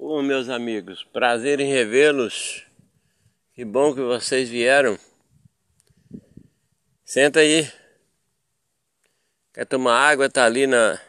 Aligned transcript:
Ô 0.00 0.22
meus 0.22 0.48
amigos, 0.48 1.02
prazer 1.02 1.58
em 1.58 1.72
revê-los. 1.72 2.64
Que 3.52 3.64
bom 3.64 3.92
que 3.92 4.00
vocês 4.00 4.48
vieram. 4.48 4.96
Senta 7.04 7.40
aí. 7.40 7.68
Quer 9.52 9.66
tomar 9.66 9.98
água? 9.98 10.30
Tá 10.30 10.44
ali 10.44 10.68
na 10.68 11.00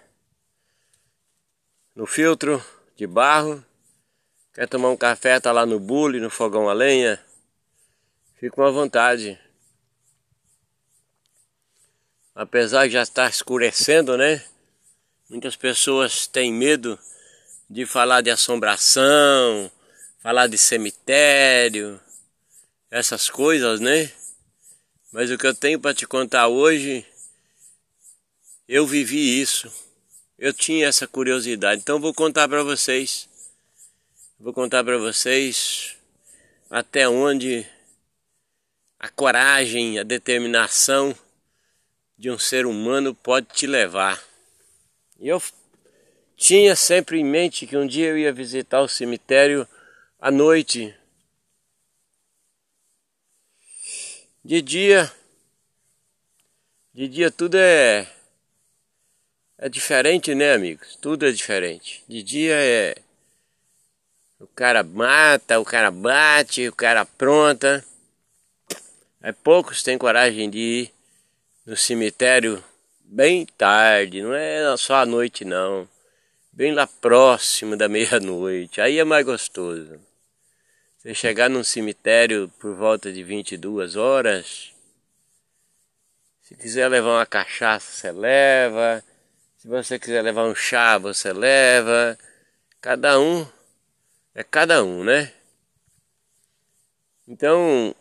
no 1.95 2.07
filtro 2.07 2.65
de 2.95 3.05
barro. 3.05 3.63
Quer 4.55 4.67
tomar 4.67 4.89
um 4.89 4.97
café? 4.97 5.39
Tá 5.39 5.51
lá 5.51 5.67
no 5.67 5.79
bule, 5.79 6.19
no 6.19 6.31
fogão 6.31 6.67
a 6.67 6.73
lenha. 6.73 7.23
Fica 8.39 8.65
à 8.65 8.71
vontade. 8.71 9.39
Apesar 12.33 12.87
de 12.87 12.93
já 12.93 13.03
estar 13.03 13.29
escurecendo, 13.29 14.17
né? 14.17 14.43
Muitas 15.29 15.55
pessoas 15.55 16.25
têm 16.25 16.51
medo 16.51 16.97
de 17.69 17.85
falar 17.85 18.21
de 18.21 18.31
assombração, 18.31 19.71
falar 20.21 20.47
de 20.47 20.57
cemitério, 20.57 21.99
essas 22.89 23.29
coisas, 23.29 23.79
né? 23.79 24.11
Mas 25.11 25.29
o 25.29 25.37
que 25.37 25.45
eu 25.45 25.53
tenho 25.53 25.79
para 25.79 25.93
te 25.93 26.07
contar 26.07 26.47
hoje, 26.47 27.05
eu 28.67 28.87
vivi 28.87 29.39
isso. 29.39 29.71
Eu 30.37 30.53
tinha 30.53 30.87
essa 30.87 31.07
curiosidade, 31.07 31.81
então 31.81 31.99
vou 31.99 32.13
contar 32.13 32.47
para 32.47 32.63
vocês. 32.63 33.27
Vou 34.39 34.53
contar 34.53 34.83
para 34.83 34.97
vocês 34.97 35.95
até 36.69 37.09
onde 37.09 37.67
a 38.99 39.09
coragem, 39.09 39.99
a 39.99 40.03
determinação 40.03 41.15
de 42.17 42.29
um 42.29 42.37
ser 42.37 42.65
humano 42.65 43.13
pode 43.13 43.47
te 43.47 43.67
levar. 43.67 44.21
E 45.19 45.27
eu 45.27 45.41
tinha 46.39 46.73
sempre 46.73 47.19
em 47.19 47.23
mente 47.23 47.67
que 47.67 47.75
um 47.75 47.85
dia 47.85 48.07
eu 48.07 48.17
ia 48.17 48.31
visitar 48.31 48.81
o 48.81 48.87
cemitério 48.87 49.67
à 50.17 50.31
noite. 50.31 50.95
De 54.43 54.61
dia, 54.61 55.11
de 56.93 57.09
dia 57.09 57.29
tudo 57.29 57.55
é 57.55 58.07
é 59.57 59.67
diferente, 59.67 60.33
né, 60.33 60.53
amigos? 60.53 60.95
Tudo 60.95 61.27
é 61.27 61.31
diferente. 61.31 62.05
De 62.07 62.23
dia 62.23 62.55
é 62.55 62.95
o 64.39 64.47
cara 64.47 64.81
mata, 64.81 65.59
o 65.59 65.65
cara 65.65 65.91
bate, 65.91 66.69
o 66.69 66.73
cara 66.73 67.01
apronta. 67.01 67.83
É 69.21 69.33
poucos 69.33 69.83
têm 69.83 69.97
coragem 69.97 70.49
de 70.49 70.57
ir 70.57 70.93
no 71.65 71.75
cemitério 71.75 72.63
bem 73.01 73.45
tarde, 73.45 74.21
não 74.21 74.33
é 74.33 74.77
só 74.77 74.95
à 74.95 75.05
noite 75.05 75.43
não 75.43 75.87
bem 76.59 76.73
lá 76.73 76.85
próximo 76.85 77.77
da 77.77 77.87
meia-noite. 77.87 78.81
Aí 78.81 78.99
é 78.99 79.05
mais 79.05 79.25
gostoso. 79.25 79.97
Você 80.97 81.15
chegar 81.15 81.49
num 81.49 81.63
cemitério 81.63 82.51
por 82.59 82.75
volta 82.75 83.13
de 83.13 83.23
22 83.23 83.95
horas. 83.95 84.73
Se 86.41 86.55
quiser 86.57 86.89
levar 86.89 87.11
uma 87.11 87.25
cachaça, 87.25 87.89
você 87.89 88.11
leva. 88.11 89.01
Se 89.57 89.69
você 89.69 89.97
quiser 89.97 90.21
levar 90.21 90.49
um 90.49 90.53
chá, 90.53 90.97
você 90.97 91.31
leva. 91.31 92.19
Cada 92.81 93.17
um 93.17 93.47
é 94.35 94.43
cada 94.43 94.83
um, 94.83 95.01
né? 95.01 95.31
Então, 97.25 97.95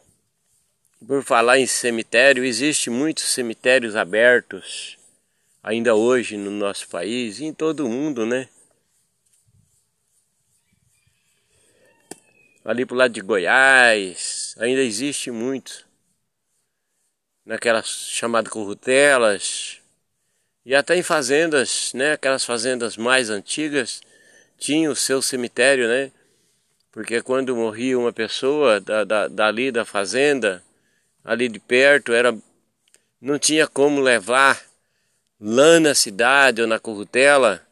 por 1.06 1.22
falar 1.22 1.60
em 1.60 1.66
cemitério, 1.68 2.44
existe 2.44 2.90
muitos 2.90 3.32
cemitérios 3.32 3.94
abertos 3.94 4.97
ainda 5.62 5.94
hoje 5.94 6.36
no 6.36 6.50
nosso 6.50 6.88
país 6.88 7.40
e 7.40 7.46
em 7.46 7.52
todo 7.52 7.86
o 7.86 7.88
mundo, 7.88 8.24
né? 8.24 8.48
Ali 12.64 12.84
pro 12.84 12.96
lado 12.96 13.12
de 13.12 13.20
Goiás, 13.20 14.54
ainda 14.58 14.82
existe 14.82 15.30
muito. 15.30 15.86
Naquelas 17.44 17.86
chamadas 17.86 18.52
currutelas. 18.52 19.80
E 20.66 20.74
até 20.74 20.94
em 20.94 21.02
fazendas, 21.02 21.92
né? 21.94 22.12
Aquelas 22.12 22.44
fazendas 22.44 22.98
mais 22.98 23.30
antigas 23.30 24.02
tinham 24.58 24.92
o 24.92 24.96
seu 24.96 25.22
cemitério, 25.22 25.88
né? 25.88 26.12
Porque 26.92 27.22
quando 27.22 27.56
morria 27.56 27.98
uma 27.98 28.12
pessoa 28.12 28.80
da, 28.80 29.04
da, 29.04 29.28
dali 29.28 29.72
da 29.72 29.84
fazenda, 29.84 30.62
ali 31.24 31.48
de 31.48 31.58
perto, 31.58 32.12
era 32.12 32.36
não 33.20 33.38
tinha 33.38 33.66
como 33.66 34.00
levar 34.00 34.67
lá 35.40 35.78
na 35.78 35.94
cidade 35.94 36.60
ou 36.60 36.66
na 36.66 36.78
currutela 36.78 37.62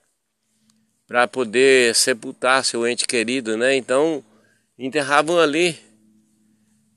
para 1.07 1.27
poder 1.27 1.95
sepultar 1.95 2.65
seu 2.65 2.87
ente 2.87 3.07
querido, 3.07 3.57
né? 3.57 3.77
Então 3.77 4.25
enterravam 4.79 5.39
ali, 5.39 5.77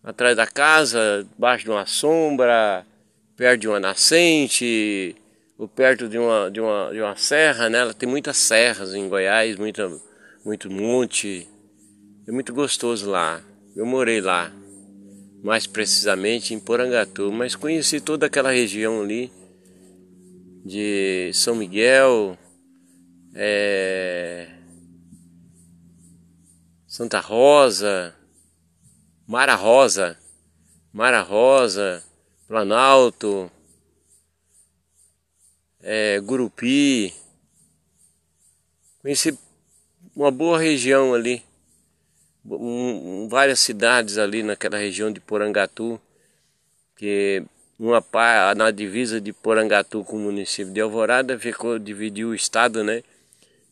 atrás 0.03 0.35
da 0.35 0.47
casa, 0.47 1.25
debaixo 1.31 1.65
de 1.65 1.71
uma 1.71 1.85
sombra, 1.85 2.85
perto 3.35 3.61
de 3.61 3.67
uma 3.67 3.79
nascente, 3.79 5.15
ou 5.57 5.67
perto 5.67 6.07
de 6.07 6.17
uma, 6.17 6.49
de 6.49 6.59
uma, 6.59 6.89
de 6.91 7.01
uma 7.01 7.15
serra, 7.15 7.69
né? 7.69 7.93
Tem 7.93 8.09
muitas 8.09 8.37
serras 8.37 8.93
em 8.93 9.07
Goiás, 9.07 9.55
muita, 9.57 9.91
muito 10.43 10.69
monte. 10.69 11.47
É 12.27 12.31
muito 12.31 12.53
gostoso 12.53 13.09
lá. 13.09 13.41
Eu 13.75 13.85
morei 13.85 14.21
lá, 14.21 14.51
mais 15.43 15.67
precisamente 15.67 16.53
em 16.53 16.59
Porangatu, 16.59 17.31
mas 17.31 17.55
conheci 17.55 18.01
toda 18.01 18.25
aquela 18.25 18.51
região 18.51 19.01
ali 19.01 19.31
de 20.69 21.31
São 21.33 21.55
Miguel, 21.55 22.37
é, 23.33 24.47
Santa 26.85 27.19
Rosa, 27.19 28.15
Mara 29.25 29.55
Rosa, 29.55 30.15
Mara 30.93 31.21
Rosa, 31.23 32.03
Planalto, 32.47 33.51
é, 35.81 36.19
Gurupi. 36.19 37.15
Conheci 39.01 39.35
uma 40.15 40.29
boa 40.29 40.59
região 40.59 41.15
ali, 41.15 41.43
um, 42.45 43.27
várias 43.27 43.59
cidades 43.59 44.19
ali 44.19 44.43
naquela 44.43 44.77
região 44.77 45.11
de 45.11 45.19
Porangatu, 45.19 45.99
que 46.95 47.43
uma 47.79 48.03
na 48.57 48.71
divisa 48.71 49.21
de 49.21 49.31
Porangatu 49.31 50.03
com 50.03 50.17
o 50.17 50.19
município 50.19 50.73
de 50.73 50.81
Alvorada, 50.81 51.39
ficou 51.39 51.79
dividiu 51.79 52.29
o 52.29 52.35
estado, 52.35 52.83
né? 52.83 53.01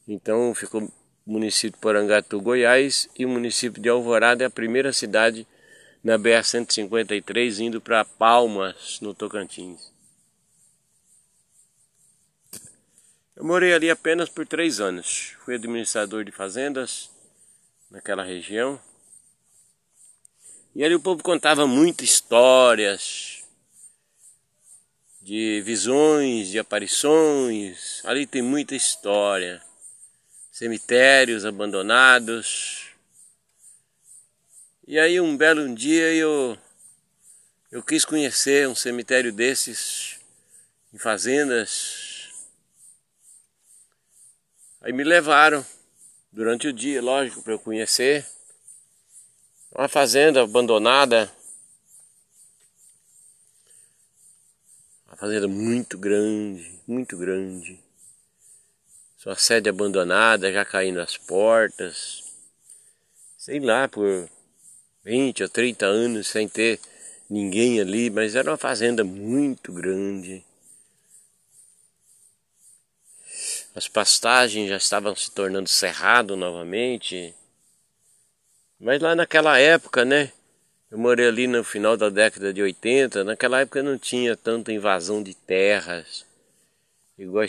Então 0.08 0.56
ficou 0.56 0.90
município 1.26 1.72
de 1.72 1.82
Porangatu, 1.82 2.40
Goiás, 2.40 3.10
e 3.20 3.26
o 3.26 3.30
município 3.30 3.82
de 3.82 3.90
Alvorada 3.90 4.46
é 4.46 4.48
a 4.48 4.50
primeira 4.50 4.94
cidade 4.94 5.46
na 6.02 6.18
BR 6.18 6.42
153 6.42 7.60
indo 7.60 7.82
para 7.82 8.06
Palmas, 8.06 9.00
no 9.02 9.14
Tocantins. 9.14 9.92
Eu 13.36 13.44
morei 13.44 13.74
ali 13.74 13.92
apenas 13.92 14.30
por 14.30 14.48
três 14.48 14.80
anos. 14.80 15.36
Fui 15.44 15.56
administrador 15.56 16.24
de 16.24 16.32
fazendas 16.32 17.12
naquela 17.92 18.24
região. 18.24 18.80
E 20.74 20.84
ali 20.84 20.96
o 20.96 21.00
povo 21.00 21.22
contava 21.22 21.68
muitas 21.68 22.10
histórias, 22.10 23.37
de 25.28 25.60
visões, 25.60 26.48
de 26.48 26.58
aparições. 26.58 28.02
Ali 28.06 28.26
tem 28.26 28.42
muita 28.42 28.76
história. 28.76 29.62
Cemitérios 30.50 31.44
abandonados. 31.44 32.86
E 34.88 34.98
aí 34.98 35.20
um 35.20 35.36
belo 35.36 35.76
dia 35.76 36.14
eu 36.14 36.58
eu 37.70 37.84
quis 37.84 38.06
conhecer 38.06 38.70
um 38.70 38.74
cemitério 38.74 39.34
desses 39.34 40.18
em 40.94 40.98
fazendas. 40.98 42.30
Aí 44.80 44.94
me 44.94 45.04
levaram 45.04 45.66
durante 46.32 46.70
o 46.70 46.74
dia, 46.74 47.02
lógico, 47.02 47.42
para 47.42 47.52
eu 47.52 47.60
conhecer. 47.60 48.26
Uma 49.76 49.90
fazenda 49.90 50.42
abandonada 50.42 51.30
fazenda 55.18 55.48
muito 55.48 55.98
grande, 55.98 56.80
muito 56.88 57.18
grande. 57.18 57.80
Sua 59.18 59.36
sede 59.36 59.68
abandonada, 59.68 60.52
já 60.54 60.64
caindo 60.64 61.02
as 61.02 61.18
portas. 61.18 62.24
Sei 63.36 63.60
lá, 63.60 63.88
por 63.88 64.30
20 65.04 65.42
ou 65.42 65.50
30 65.50 65.88
anos 65.88 66.28
sem 66.28 66.48
ter 66.48 66.80
ninguém 67.30 67.82
ali, 67.82 68.10
mas 68.12 68.36
era 68.36 68.52
uma 68.52 68.58
fazenda 68.58 69.04
muito 69.04 69.74
grande. 69.74 70.46
As 73.74 73.88
pastagens 73.88 74.70
já 74.70 74.78
estavam 74.78 75.16
se 75.16 75.32
tornando 75.32 75.68
cerrado 75.68 76.36
novamente. 76.36 77.34
Mas 78.80 79.02
lá 79.02 79.16
naquela 79.16 79.58
época, 79.58 80.06
né? 80.06 80.32
Eu 80.90 80.98
morei 80.98 81.28
ali 81.28 81.48
no 81.48 81.66
final 81.66 81.98
da 81.98 82.10
década 82.10 82.54
de 82.54 82.62
80, 82.62 83.24
naquela 83.24 83.60
época 83.60 83.84
não 83.84 83.98
tinha 83.98 84.38
tanta 84.38 84.72
invasão 84.72 85.22
de 85.22 85.36
terras, 85.36 86.26
igual 87.18 87.46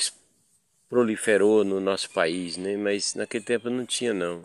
proliferou 0.88 1.64
no 1.64 1.81
nosso 1.81 2.11
país, 2.11 2.56
né? 2.56 2.76
Mas 2.76 3.14
naquele 3.14 3.44
tempo 3.44 3.70
não 3.70 3.87
tinha 3.87 4.12
não. 4.12 4.43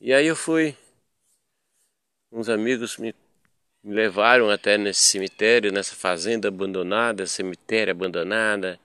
E 0.00 0.12
aí 0.12 0.26
eu 0.26 0.36
fui. 0.36 0.76
Uns 2.30 2.48
amigos 2.50 2.98
me, 2.98 3.14
me 3.82 3.94
levaram 3.94 4.50
até 4.50 4.76
nesse 4.76 5.00
cemitério, 5.00 5.72
nessa 5.72 5.94
fazenda 5.94 6.48
abandonada, 6.48 7.26
cemitério 7.26 7.92
abandonada. 7.92 8.78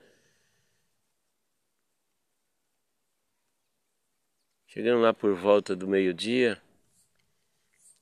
Chegando 4.68 5.02
lá 5.02 5.14
por 5.14 5.36
volta 5.36 5.76
do 5.76 5.86
meio-dia, 5.86 6.62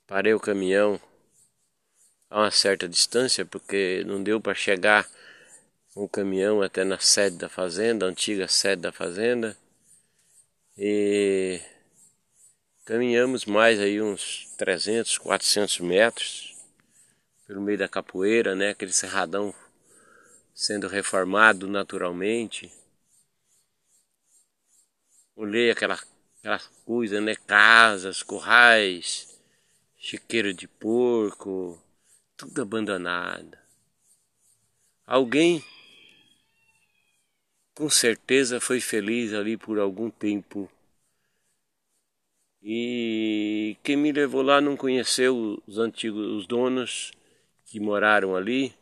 parei 0.09 0.33
o 0.33 0.39
caminhão 0.39 0.99
a 2.31 2.39
uma 2.39 2.51
certa 2.51 2.89
distância, 2.89 3.45
porque 3.45 4.03
não 4.07 4.23
deu 4.23 4.41
para 4.41 4.55
chegar 4.55 5.07
o 5.95 6.09
caminhão 6.09 6.63
até 6.63 6.83
na 6.83 6.97
sede 6.97 7.37
da 7.37 7.47
fazenda, 7.47 8.07
a 8.07 8.09
antiga 8.09 8.47
sede 8.47 8.81
da 8.81 8.91
fazenda. 8.91 9.55
E 10.75 11.61
caminhamos 12.85 13.45
mais 13.45 13.79
aí 13.79 14.01
uns 14.01 14.51
300, 14.57 15.19
400 15.19 15.79
metros 15.79 16.57
pelo 17.45 17.61
meio 17.61 17.77
da 17.77 17.87
capoeira, 17.87 18.55
né? 18.55 18.71
Aquele 18.71 18.91
cerradão 18.91 19.53
sendo 20.55 20.87
reformado 20.87 21.67
naturalmente. 21.67 22.71
Olhei 25.35 25.69
aquela, 25.69 25.99
aquela 26.39 26.59
coisa, 26.83 27.21
né? 27.21 27.35
Casas, 27.35 28.23
currais, 28.23 29.28
chiqueiro 29.99 30.53
de 30.53 30.65
porco, 30.65 31.77
tudo 32.37 32.61
abandonado. 32.61 33.57
Alguém 35.05 35.61
com 37.75 37.89
certeza 37.89 38.61
foi 38.61 38.79
feliz 38.79 39.33
ali 39.33 39.57
por 39.57 39.77
algum 39.77 40.09
tempo. 40.09 40.71
E 42.61 43.77
quem 43.83 43.97
me 43.97 44.11
levou 44.11 44.41
lá 44.41 44.59
não 44.61 44.75
conheceu 44.75 45.61
os 45.67 45.77
antigos 45.77 46.27
os 46.27 46.47
donos 46.47 47.11
que 47.65 47.79
moraram 47.79 48.35
ali, 48.35 48.73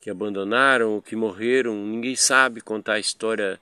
que 0.00 0.10
abandonaram, 0.10 1.00
que 1.00 1.16
morreram. 1.16 1.74
Ninguém 1.74 2.16
sabe 2.16 2.60
contar 2.60 2.94
a 2.94 2.98
história 3.00 3.60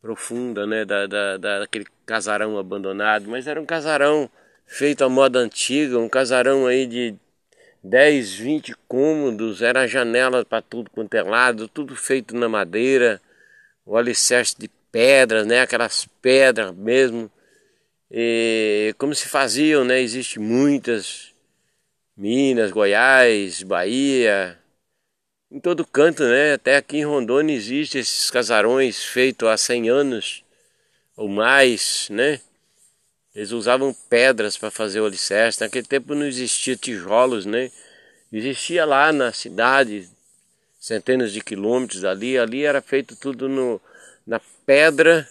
profunda, 0.00 0.66
né, 0.66 0.84
da, 0.84 1.06
da, 1.06 1.36
daquele 1.36 1.86
casarão 2.04 2.58
abandonado. 2.58 3.28
Mas 3.28 3.46
era 3.46 3.60
um 3.60 3.66
casarão 3.66 4.30
feito 4.66 5.04
à 5.04 5.08
moda 5.08 5.38
antiga, 5.38 5.98
um 5.98 6.08
casarão 6.08 6.66
aí 6.66 6.86
de 6.86 7.14
10, 7.82 8.34
20 8.34 8.74
cômodos, 8.88 9.62
era 9.62 9.86
janela 9.86 10.44
para 10.44 10.62
tudo 10.62 10.90
quanto 10.90 11.14
é 11.14 11.22
lado, 11.22 11.68
tudo 11.68 11.94
feito 11.94 12.34
na 12.34 12.48
madeira 12.48 13.20
o 13.86 13.96
alicerce 13.96 14.56
de 14.58 14.68
pedras, 14.90 15.46
né? 15.46 15.60
Aquelas 15.60 16.06
pedras 16.22 16.74
mesmo. 16.74 17.30
E 18.10 18.94
como 18.98 19.14
se 19.14 19.28
faziam, 19.28 19.84
né? 19.84 20.00
Existem 20.00 20.42
muitas 20.42 21.32
Minas, 22.16 22.70
Goiás, 22.70 23.62
Bahia, 23.62 24.58
em 25.50 25.60
todo 25.60 25.86
canto, 25.86 26.22
né? 26.22 26.54
Até 26.54 26.76
aqui 26.76 26.98
em 26.98 27.04
Rondônia 27.04 27.54
existem 27.54 28.00
esses 28.00 28.30
casarões 28.30 29.04
feitos 29.04 29.48
há 29.48 29.56
100 29.56 29.88
anos 29.90 30.44
ou 31.16 31.28
mais, 31.28 32.08
né? 32.10 32.40
Eles 33.34 33.50
usavam 33.50 33.94
pedras 34.08 34.56
para 34.56 34.70
fazer 34.70 35.00
o 35.00 35.06
alicerce. 35.06 35.60
Naquele 35.60 35.86
tempo 35.86 36.14
não 36.14 36.26
existia 36.26 36.76
tijolos, 36.76 37.44
né? 37.44 37.70
Existia 38.32 38.84
lá 38.84 39.12
na 39.12 39.32
cidade 39.32 40.08
centenas 40.78 41.32
de 41.32 41.40
quilômetros 41.40 42.04
ali, 42.04 42.38
ali 42.38 42.64
era 42.64 42.82
feito 42.82 43.16
tudo 43.16 43.48
no, 43.48 43.80
na 44.26 44.40
pedra 44.66 45.26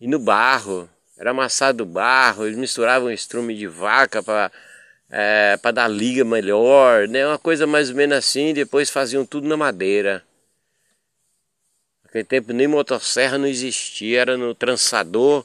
e 0.00 0.08
no 0.08 0.18
barro. 0.18 0.88
Era 1.16 1.30
amassado 1.30 1.84
barro, 1.84 2.46
eles 2.46 2.56
misturavam 2.56 3.10
estrume 3.10 3.54
de 3.54 3.66
vaca 3.66 4.22
para 4.22 4.50
é, 5.10 5.58
dar 5.74 5.88
liga 5.88 6.24
melhor, 6.24 7.06
né? 7.06 7.26
Uma 7.26 7.38
coisa 7.38 7.66
mais 7.66 7.90
ou 7.90 7.96
menos 7.96 8.16
assim, 8.16 8.54
depois 8.54 8.88
faziam 8.88 9.26
tudo 9.26 9.46
na 9.46 9.56
madeira. 9.56 10.24
Naquele 12.04 12.24
tempo 12.24 12.52
nem 12.52 12.66
motosserra 12.66 13.36
não 13.36 13.46
existia, 13.46 14.20
era 14.22 14.36
no 14.36 14.54
trançador, 14.54 15.44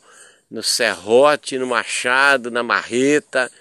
no 0.49 0.61
serrote, 0.63 1.57
no 1.57 1.67
machado, 1.67 2.51
na 2.51 2.63
marreta. 2.63 3.51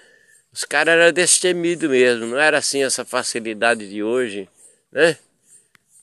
Os 0.51 0.63
caras 0.63 0.93
eram 0.95 1.11
destemidos 1.11 1.89
mesmo, 1.89 2.27
não 2.27 2.39
era 2.39 2.59
assim 2.59 2.83
essa 2.83 3.03
facilidade 3.03 3.89
de 3.89 4.03
hoje, 4.03 4.47
né? 4.91 5.17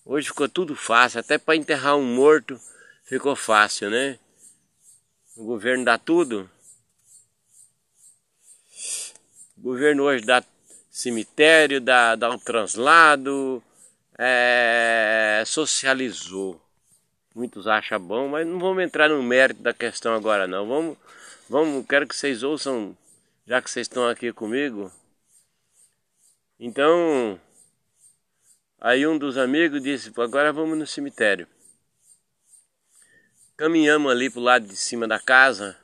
Hoje 0.05 0.29
ficou 0.29 0.49
tudo 0.49 0.75
fácil, 0.75 1.21
até 1.21 1.39
para 1.39 1.57
enterrar 1.57 1.97
um 1.97 2.05
morto 2.05 2.61
ficou 3.11 3.35
fácil, 3.35 3.91
né? 3.91 4.21
O 5.37 5.45
governo 5.45 5.85
dá 5.85 5.99
tudo. 5.99 6.49
O 9.57 9.63
governo 9.63 10.05
hoje 10.05 10.25
dá 10.25 10.45
cemitério, 10.89 11.81
dá, 11.81 12.15
dá 12.15 12.31
um 12.31 12.39
translado, 12.39 13.61
é, 14.17 15.43
socializou. 15.45 16.61
Muitos 17.35 17.67
acham 17.67 18.01
bom, 18.01 18.29
mas 18.29 18.47
não 18.47 18.59
vamos 18.59 18.83
entrar 18.83 19.09
no 19.09 19.23
mérito 19.23 19.63
da 19.63 19.73
questão 19.73 20.15
agora 20.15 20.47
não. 20.47 20.67
Vamos, 20.67 20.99
vamos, 21.49 21.87
quero 21.87 22.07
que 22.07 22.17
vocês 22.17 22.43
ouçam, 22.43 22.97
já 23.47 23.63
que 23.63 23.71
vocês 23.71 23.85
estão 23.87 24.09
aqui 24.09 24.33
comigo. 24.33 24.91
Então, 26.59 27.41
Aí 28.83 29.07
um 29.07 29.19
dos 29.19 29.37
amigos 29.37 29.83
disse, 29.83 30.11
agora 30.17 30.55
vamos 30.55 30.79
no 30.79 30.87
cemitério. 30.87 31.47
Caminhamos 33.55 34.11
ali 34.11 34.31
para 34.31 34.41
o 34.41 34.43
lado 34.43 34.67
de 34.67 34.75
cima 34.75 35.07
da 35.07 35.21
casa, 35.21 35.77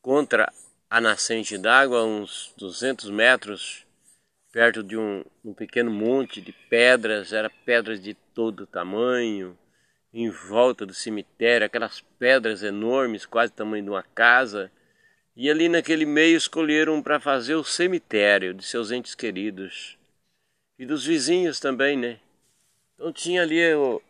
contra 0.00 0.52
a 0.88 1.00
nascente 1.00 1.58
d'água, 1.58 2.04
uns 2.04 2.54
200 2.56 3.10
metros, 3.10 3.84
perto 4.52 4.84
de 4.84 4.96
um, 4.96 5.24
um 5.44 5.52
pequeno 5.52 5.90
monte 5.90 6.40
de 6.40 6.52
pedras, 6.52 7.32
era 7.32 7.50
pedras 7.50 8.00
de 8.00 8.14
todo 8.40 8.66
tamanho, 8.66 9.54
em 10.14 10.30
volta 10.30 10.86
do 10.86 10.94
cemitério, 10.94 11.66
aquelas 11.66 12.00
pedras 12.18 12.62
enormes, 12.62 13.26
quase 13.26 13.52
tamanho 13.52 13.84
de 13.84 13.90
uma 13.90 14.02
casa. 14.02 14.72
E 15.36 15.50
ali 15.50 15.68
naquele 15.68 16.06
meio 16.06 16.38
escolheram 16.38 17.02
para 17.02 17.20
fazer 17.20 17.54
o 17.54 17.62
cemitério 17.62 18.54
de 18.54 18.64
seus 18.64 18.90
entes 18.90 19.14
queridos 19.14 19.98
e 20.78 20.86
dos 20.86 21.04
vizinhos 21.04 21.60
também, 21.60 21.98
né? 21.98 22.18
Então 22.94 23.12
tinha 23.12 23.42
ali 23.42 23.74
o, 23.74 24.00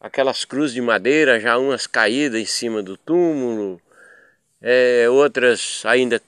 aquelas 0.00 0.46
cruzes 0.46 0.72
de 0.72 0.80
madeira, 0.80 1.38
já 1.38 1.58
umas 1.58 1.86
caídas 1.86 2.40
em 2.40 2.46
cima 2.46 2.82
do 2.82 2.96
túmulo, 2.96 3.78
é, 4.58 5.06
outras 5.10 5.84
ainda 5.84 6.18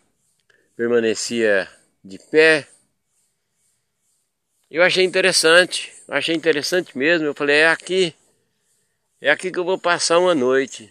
permanecia 0.77 1.67
de 2.05 2.19
pé. 2.31 2.69
Eu 4.73 4.83
achei 4.83 5.05
interessante, 5.05 5.93
achei 6.09 6.35
interessante 6.35 6.97
mesmo. 6.97 7.27
Eu 7.27 7.35
falei, 7.35 7.57
é 7.57 7.69
aqui, 7.69 8.15
é 9.21 9.31
aqui 9.31 9.53
que 9.53 9.59
eu 9.59 9.67
vou 9.67 9.79
passar 9.79 10.19
uma 10.19 10.35
noite. 10.35 10.91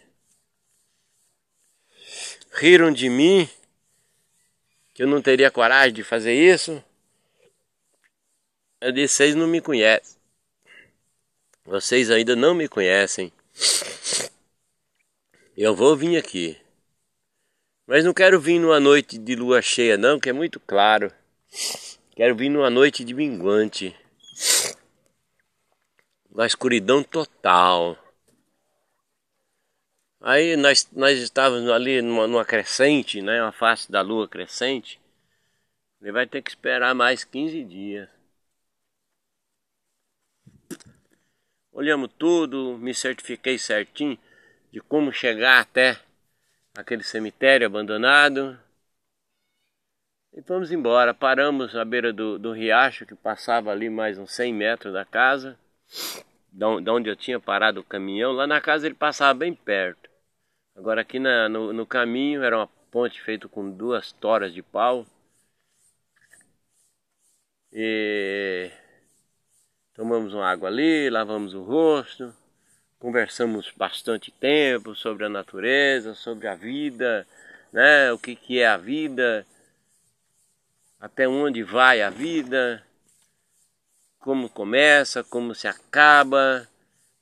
Riram 2.52 2.92
de 2.92 3.10
mim, 3.10 3.50
que 4.94 5.02
eu 5.02 5.08
não 5.08 5.20
teria 5.20 5.50
coragem 5.50 5.94
de 5.94 6.04
fazer 6.04 6.32
isso. 6.32 6.84
Eu 8.80 8.92
disse, 8.92 9.16
vocês 9.16 9.34
não 9.34 9.48
me 9.48 9.60
conhecem. 9.60 10.16
Vocês 11.66 12.12
ainda 12.12 12.36
não 12.36 12.54
me 12.54 12.68
conhecem. 12.68 13.34
Eu 15.58 15.76
vou 15.76 15.98
vir 15.98 16.18
aqui. 16.18 16.56
Mas 17.88 18.06
não 18.06 18.14
quero 18.14 18.40
vir 18.40 18.60
numa 18.60 18.80
noite 18.80 19.18
de 19.18 19.36
lua 19.36 19.60
cheia 19.60 19.98
não, 19.98 20.20
que 20.20 20.30
é 20.30 20.34
muito 20.34 20.60
claro. 20.60 21.12
Quero 22.22 22.36
vir 22.36 22.50
numa 22.50 22.70
noite 22.70 23.04
de 23.04 23.16
minguante. 23.16 23.98
Uma 26.30 26.46
escuridão 26.46 27.04
total. 27.04 27.98
Aí 30.22 30.56
nós, 30.56 30.88
nós 30.92 31.18
estávamos 31.18 31.68
ali 31.72 32.00
numa, 32.00 32.28
numa 32.28 32.46
crescente, 32.46 33.24
né? 33.24 33.42
Uma 33.42 33.52
face 33.52 33.92
da 33.92 34.02
lua 34.02 34.28
crescente. 34.28 35.02
Ele 36.00 36.12
vai 36.12 36.28
ter 36.28 36.44
que 36.44 36.52
esperar 36.52 36.94
mais 36.94 37.24
15 37.24 37.64
dias. 37.64 38.08
Olhamos 41.72 42.12
tudo, 42.20 42.78
me 42.78 42.94
certifiquei 42.94 43.58
certinho 43.58 44.16
de 44.72 44.80
como 44.80 45.12
chegar 45.12 45.60
até 45.60 46.00
aquele 46.76 47.02
cemitério 47.02 47.66
abandonado. 47.66 48.60
E 50.34 50.42
fomos 50.42 50.72
embora. 50.72 51.14
Paramos 51.14 51.76
à 51.76 51.86
beira 51.86 52.12
do, 52.14 52.38
do 52.40 52.52
riacho 52.52 53.06
que 53.06 53.16
passava 53.16 53.72
ali 53.72 53.90
mais 53.90 54.18
uns 54.18 54.34
100 54.34 54.54
metros 54.54 54.94
da 54.94 55.06
casa, 55.06 55.58
da 56.52 56.68
onde 56.94 57.10
eu 57.10 57.16
tinha 57.16 57.40
parado 57.40 57.80
o 57.82 57.84
caminhão. 57.84 58.32
Lá 58.32 58.48
na 58.48 58.62
casa 58.62 58.88
ele 58.88 58.96
passava 58.96 59.34
bem 59.38 59.54
perto. 59.54 60.10
Agora 60.76 61.02
aqui 61.02 61.20
na, 61.20 61.50
no, 61.50 61.74
no 61.74 61.86
caminho 61.86 62.44
era 62.44 62.58
uma 62.58 62.68
ponte 62.92 63.22
feita 63.22 63.48
com 63.48 63.70
duas 63.70 64.12
toras 64.14 64.54
de 64.54 64.62
pau. 64.62 65.06
E 67.74 68.72
Tomamos 69.94 70.34
uma 70.34 70.50
água 70.50 70.70
ali, 70.70 71.10
lavamos 71.10 71.54
o 71.54 71.62
rosto, 71.62 72.34
conversamos 72.98 73.72
bastante 73.78 74.32
tempo 74.32 74.96
sobre 74.96 75.26
a 75.26 75.30
natureza, 75.30 76.16
sobre 76.16 76.48
a 76.48 76.56
vida, 76.56 77.28
né? 77.74 78.12
O 78.12 78.18
que, 78.18 78.36
que 78.36 78.60
é 78.60 78.68
a 78.68 78.78
vida, 78.78 79.46
até 81.02 81.28
onde 81.28 81.64
vai 81.64 82.04
a 82.04 82.12
vida, 82.12 82.86
como 84.20 84.48
começa, 84.48 85.24
como 85.24 85.56
se 85.56 85.68
acaba. 85.68 86.68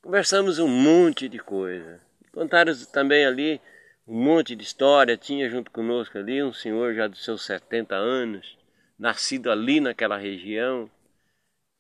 Conversamos 0.01 0.59
um 0.59 0.67
monte 0.67 1.29
de 1.29 1.39
coisa. 1.39 2.01
Contaram 2.33 2.74
também 2.91 3.25
ali 3.25 3.62
um 4.05 4.21
monte 4.21 4.53
de 4.53 4.63
história. 4.65 5.15
Tinha 5.15 5.50
junto 5.50 5.71
conosco 5.71 6.17
ali 6.17 6.43
um 6.43 6.51
senhor 6.51 6.93
já 6.93 7.07
dos 7.07 7.24
seus 7.24 7.45
70 7.45 7.95
anos, 7.95 8.57
nascido 8.98 9.50
ali 9.50 9.79
naquela 9.79 10.17
região. 10.17 10.91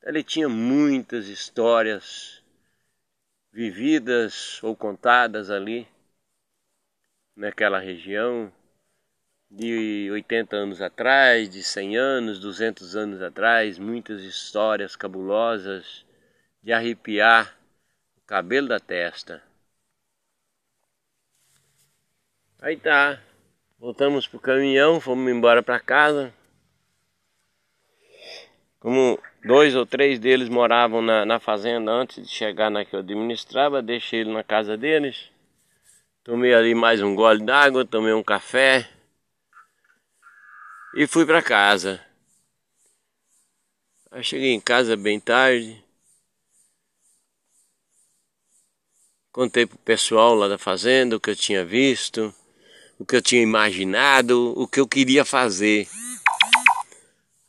Ele 0.01 0.23
tinha 0.23 0.47
muitas 0.47 1.27
histórias 1.27 2.41
vividas 3.51 4.63
ou 4.63 4.73
contadas 4.73 5.49
ali 5.49 5.85
naquela 7.35 7.79
região 7.79 8.49
de 9.49 10.09
80 10.11 10.55
anos 10.55 10.81
atrás, 10.81 11.49
de 11.49 11.63
100 11.63 11.97
anos, 11.97 12.39
200 12.39 12.95
anos 12.95 13.21
atrás, 13.21 13.79
muitas 13.79 14.21
histórias 14.21 14.95
cabulosas 14.95 16.05
de 16.61 16.71
arrepiar 16.71 17.57
o 18.17 18.21
cabelo 18.27 18.67
da 18.67 18.79
testa. 18.79 19.41
Aí 22.61 22.77
tá, 22.77 23.19
voltamos 23.79 24.27
pro 24.27 24.39
caminhão, 24.39 24.99
fomos 24.99 25.31
embora 25.31 25.63
para 25.63 25.79
casa. 25.79 26.33
Como 28.79 29.19
dois 29.43 29.75
ou 29.75 29.85
três 29.85 30.19
deles 30.19 30.47
moravam 30.47 31.01
na, 31.01 31.25
na 31.25 31.39
fazenda 31.39 31.91
antes 31.91 32.27
de 32.27 32.29
chegar 32.29 32.69
na 32.69 32.85
que 32.85 32.95
eu 32.95 32.99
administrava, 32.99 33.81
deixei 33.81 34.21
ele 34.21 34.31
na 34.31 34.43
casa 34.43 34.77
deles. 34.77 35.31
Tomei 36.23 36.53
ali 36.53 36.75
mais 36.75 37.01
um 37.01 37.15
gole 37.15 37.43
d'água, 37.43 37.83
tomei 37.83 38.13
um 38.13 38.23
café 38.23 38.87
e 40.99 41.07
fui 41.07 41.25
para 41.25 41.41
casa. 41.41 42.01
Aí 44.11 44.21
cheguei 44.21 44.51
em 44.51 44.59
casa 44.59 44.97
bem 44.97 45.17
tarde. 45.17 45.81
Contei 49.31 49.65
pro 49.65 49.77
pessoal 49.77 50.35
lá 50.35 50.49
da 50.49 50.57
fazenda 50.57 51.15
o 51.15 51.19
que 51.21 51.29
eu 51.29 51.37
tinha 51.37 51.63
visto, 51.63 52.35
o 52.99 53.05
que 53.05 53.15
eu 53.15 53.21
tinha 53.21 53.41
imaginado, 53.41 54.53
o 54.57 54.67
que 54.67 54.81
eu 54.81 54.85
queria 54.85 55.23
fazer. 55.23 55.87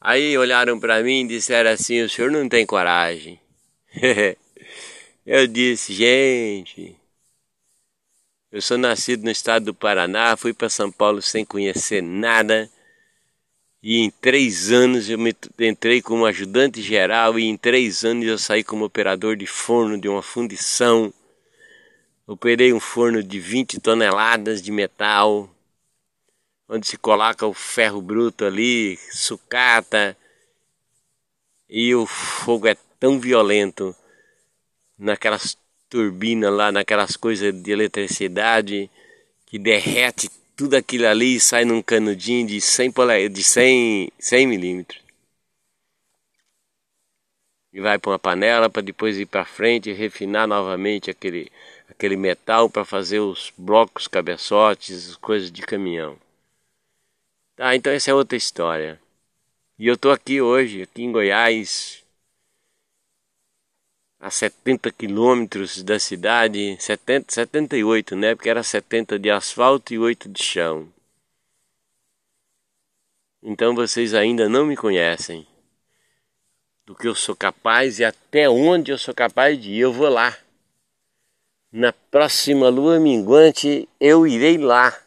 Aí 0.00 0.38
olharam 0.38 0.78
para 0.78 1.02
mim 1.02 1.24
e 1.24 1.28
disseram 1.28 1.70
assim: 1.70 2.02
"O 2.02 2.08
senhor 2.08 2.30
não 2.30 2.48
tem 2.48 2.64
coragem". 2.64 3.40
eu 5.26 5.48
disse: 5.48 5.92
"Gente, 5.92 6.96
eu 8.52 8.62
sou 8.62 8.78
nascido 8.78 9.24
no 9.24 9.30
estado 9.32 9.64
do 9.64 9.74
Paraná, 9.74 10.36
fui 10.36 10.52
para 10.52 10.70
São 10.70 10.92
Paulo 10.92 11.20
sem 11.20 11.44
conhecer 11.44 12.00
nada 12.00 12.70
e 13.82 13.98
em 13.98 14.10
três 14.10 14.70
anos 14.70 15.08
eu 15.08 15.18
me 15.18 15.34
entrei 15.58 16.02
como 16.02 16.26
ajudante 16.26 16.82
geral 16.82 17.38
e 17.38 17.44
em 17.44 17.56
três 17.56 18.04
anos 18.04 18.26
eu 18.26 18.38
saí 18.38 18.62
como 18.62 18.84
operador 18.84 19.36
de 19.36 19.46
forno 19.46 19.98
de 19.98 20.08
uma 20.08 20.22
fundição. 20.22 21.12
Operei 22.26 22.72
um 22.72 22.80
forno 22.80 23.22
de 23.22 23.40
20 23.40 23.80
toneladas 23.80 24.60
de 24.60 24.70
metal, 24.70 25.48
onde 26.68 26.86
se 26.86 26.96
coloca 26.96 27.46
o 27.46 27.54
ferro 27.54 28.00
bruto 28.00 28.44
ali, 28.44 28.98
sucata, 29.10 30.16
e 31.68 31.94
o 31.94 32.06
fogo 32.06 32.68
é 32.68 32.76
tão 32.98 33.18
violento 33.18 33.96
naquelas 34.98 35.56
turbinas 35.88 36.52
lá, 36.52 36.70
naquelas 36.70 37.16
coisas 37.16 37.52
de 37.54 37.72
eletricidade 37.72 38.90
que 39.46 39.58
derrete 39.58 40.30
tudo 40.60 40.74
aquilo 40.76 41.06
ali 41.06 41.40
sai 41.40 41.64
num 41.64 41.80
canudinho 41.80 42.46
de 42.46 42.60
100, 42.60 42.92
de 43.32 43.42
100, 43.42 44.12
100 44.18 44.46
milímetros. 44.46 45.02
E 47.72 47.80
vai 47.80 47.98
para 47.98 48.10
uma 48.10 48.18
panela 48.18 48.68
para 48.68 48.82
depois 48.82 49.16
ir 49.18 49.24
para 49.24 49.46
frente 49.46 49.88
e 49.88 49.94
refinar 49.94 50.46
novamente 50.46 51.10
aquele, 51.10 51.50
aquele 51.88 52.14
metal 52.14 52.68
para 52.68 52.84
fazer 52.84 53.20
os 53.20 53.50
blocos, 53.56 54.06
cabeçotes, 54.06 55.16
coisas 55.16 55.50
de 55.50 55.62
caminhão. 55.62 56.18
Tá, 57.56 57.74
então 57.74 57.90
essa 57.90 58.10
é 58.10 58.14
outra 58.14 58.36
história. 58.36 59.00
E 59.78 59.86
eu 59.86 59.94
estou 59.94 60.12
aqui 60.12 60.42
hoje, 60.42 60.82
aqui 60.82 61.04
em 61.04 61.10
Goiás, 61.10 61.99
a 64.20 64.30
70 64.30 64.92
quilômetros 64.92 65.82
da 65.82 65.98
cidade, 65.98 66.76
70, 66.78 67.32
78, 67.32 68.14
né? 68.14 68.34
Porque 68.34 68.50
era 68.50 68.62
70 68.62 69.18
de 69.18 69.30
asfalto 69.30 69.94
e 69.94 69.98
8 69.98 70.28
de 70.28 70.42
chão. 70.42 70.92
Então 73.42 73.74
vocês 73.74 74.12
ainda 74.12 74.46
não 74.46 74.66
me 74.66 74.76
conhecem. 74.76 75.46
Do 76.84 76.94
que 76.94 77.08
eu 77.08 77.14
sou 77.14 77.34
capaz 77.34 77.98
e 77.98 78.04
até 78.04 78.48
onde 78.50 78.92
eu 78.92 78.98
sou 78.98 79.14
capaz 79.14 79.58
de 79.58 79.70
ir, 79.70 79.80
eu 79.80 79.92
vou 79.92 80.10
lá. 80.10 80.36
Na 81.72 81.92
próxima 81.92 82.68
lua 82.68 83.00
minguante 83.00 83.88
eu 83.98 84.26
irei 84.26 84.58
lá. 84.58 85.00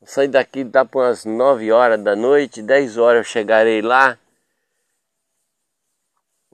Eu 0.00 0.08
sair 0.08 0.28
daqui 0.28 0.64
dá 0.64 0.84
para 0.84 1.00
umas 1.00 1.24
9 1.24 1.70
horas 1.70 2.02
da 2.02 2.16
noite, 2.16 2.60
10 2.60 2.96
horas 2.96 3.18
eu 3.18 3.32
chegarei 3.32 3.80
lá 3.80 4.18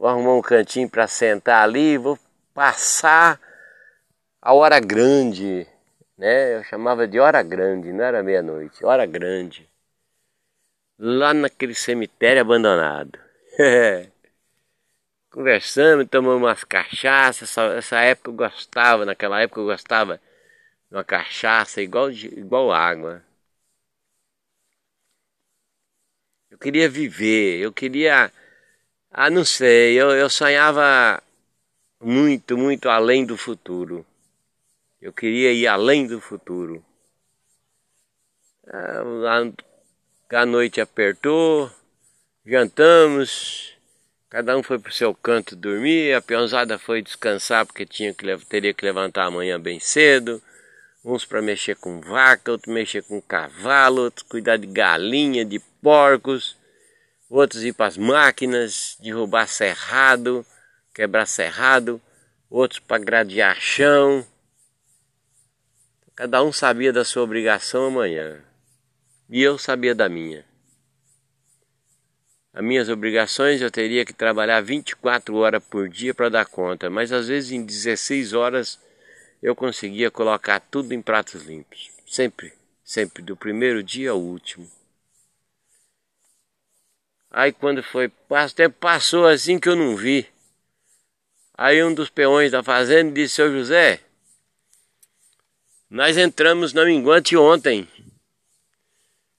Vou 0.03 0.09
arrumar 0.09 0.35
um 0.35 0.43
cantinho 0.43 0.91
para 0.91 1.07
sentar 1.07 1.63
ali, 1.63 1.97
vou 1.97 2.19
passar 2.53 3.39
a 4.41 4.53
hora 4.53 4.81
grande, 4.81 5.65
né? 6.19 6.57
Eu 6.57 6.65
chamava 6.65 7.07
de 7.07 7.21
hora 7.21 7.41
grande, 7.41 7.93
não 7.93 8.03
era 8.03 8.21
meia-noite, 8.21 8.85
hora 8.85 9.07
grande. 9.07 9.71
Lá 10.99 11.33
naquele 11.33 11.73
cemitério 11.73 12.43
abandonado. 12.43 13.17
Conversando, 15.31 16.05
tomando 16.05 16.39
umas 16.39 16.65
cachaças, 16.65 17.51
essa, 17.51 17.63
essa 17.75 18.01
época 18.01 18.31
eu 18.31 18.35
gostava, 18.35 19.05
naquela 19.05 19.41
época 19.41 19.61
eu 19.61 19.67
gostava 19.67 20.21
de 20.91 20.97
uma 20.97 21.05
cachaça 21.05 21.81
igual, 21.81 22.11
igual 22.11 22.73
água. 22.73 23.23
Eu 26.51 26.59
queria 26.59 26.89
viver, 26.89 27.61
eu 27.61 27.73
queria 27.73 28.33
ah, 29.13 29.29
não 29.29 29.45
sei, 29.45 30.01
eu, 30.01 30.11
eu 30.11 30.31
sonhava 30.31 31.23
muito, 32.01 32.57
muito 32.57 32.89
além 32.89 33.27
do 33.27 33.37
futuro. 33.37 34.07
Eu 35.01 35.13
queria 35.13 35.53
ir 35.53 35.67
além 35.67 36.07
do 36.07 36.19
futuro. 36.19 36.83
Ah, 38.67 39.03
a 40.33 40.47
noite 40.47 40.81
apertou, 40.81 41.71
jantamos, 42.47 43.75
cada 44.31 44.57
um 44.57 44.63
foi 44.63 44.79
para 44.79 44.89
o 44.89 44.95
seu 44.95 45.15
canto 45.15 45.55
dormir, 45.55 46.15
a 46.15 46.23
peãozada 46.23 46.79
foi 46.79 47.03
descansar 47.03 47.67
porque 47.67 47.85
tinha 47.85 48.15
que, 48.15 48.25
teria 48.47 48.73
que 48.73 48.87
levantar 48.87 49.27
amanhã 49.27 49.61
bem 49.61 49.79
cedo, 49.79 50.43
uns 51.05 51.27
para 51.27 51.43
mexer 51.43 51.77
com 51.77 52.01
vaca, 52.01 52.51
outros 52.51 52.73
mexer 52.73 53.03
com 53.03 53.21
cavalo, 53.21 54.05
outros 54.05 54.27
cuidar 54.27 54.57
de 54.57 54.69
galinha, 54.69 55.45
de 55.45 55.59
porcos 55.83 56.57
outros 57.33 57.63
ir 57.65 57.73
para 57.73 57.87
as 57.87 57.97
máquinas, 57.97 58.97
derrubar 59.01 59.49
cerrado, 59.49 60.45
quebrar 60.95 61.27
cerrado, 61.27 62.01
outros 62.51 62.79
para 62.79 63.03
gradear 63.03 63.59
chão. 63.59 64.27
Cada 66.15 66.43
um 66.43 66.53
sabia 66.53 66.93
da 66.93 67.05
sua 67.05 67.23
obrigação 67.23 67.87
amanhã. 67.87 68.39
E 69.31 69.43
eu 69.43 69.57
sabia 69.57 69.95
da 69.95 70.11
minha. 70.11 70.45
As 72.53 72.63
minhas 72.63 72.91
obrigações 72.91 73.63
eu 73.63 73.71
teria 73.71 74.05
que 74.05 74.13
trabalhar 74.13 74.61
24 74.61 75.35
horas 75.37 75.65
por 75.65 75.89
dia 75.89 76.13
para 76.13 76.29
dar 76.29 76.45
conta, 76.45 76.91
mas 76.91 77.11
às 77.11 77.29
vezes 77.29 77.51
em 77.51 77.65
16 77.65 78.35
horas 78.35 78.79
eu 79.43 79.57
conseguia 79.57 80.11
colocar 80.11 80.61
tudo 80.61 80.93
em 80.93 81.01
pratos 81.01 81.45
limpos. 81.45 81.91
Sempre, 82.07 82.53
sempre, 82.85 83.23
do 83.23 83.35
primeiro 83.35 83.83
dia 83.83 84.11
ao 84.11 84.21
último. 84.21 84.71
Aí 87.35 87.51
quando 87.51 87.83
foi, 87.83 88.09
o 88.09 88.51
tempo 88.55 88.77
passou 88.79 89.27
assim 89.27 89.59
que 89.59 89.67
eu 89.67 89.75
não 89.75 89.97
vi. 89.97 90.29
Aí 91.57 91.83
um 91.83 91.95
dos 91.95 92.11
peões 92.11 92.53
da 92.53 92.63
fazenda 92.63 93.11
disse, 93.11 93.37
seu 93.37 93.51
José, 93.51 94.01
nós 95.89 96.19
entramos 96.19 96.75
na 96.75 96.85
Minguante 96.85 97.35
ontem. 97.35 97.89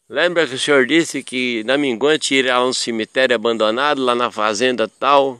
Lembra 0.09 0.47
que 0.47 0.55
o 0.55 0.59
senhor 0.59 0.87
disse 0.87 1.23
que 1.23 1.63
na 1.65 1.77
Minguante 1.77 2.33
irá 2.33 2.65
um 2.65 2.73
cemitério 2.73 3.35
abandonado 3.35 4.03
lá 4.03 4.15
na 4.15 4.31
fazenda 4.31 4.87
tal? 4.87 5.39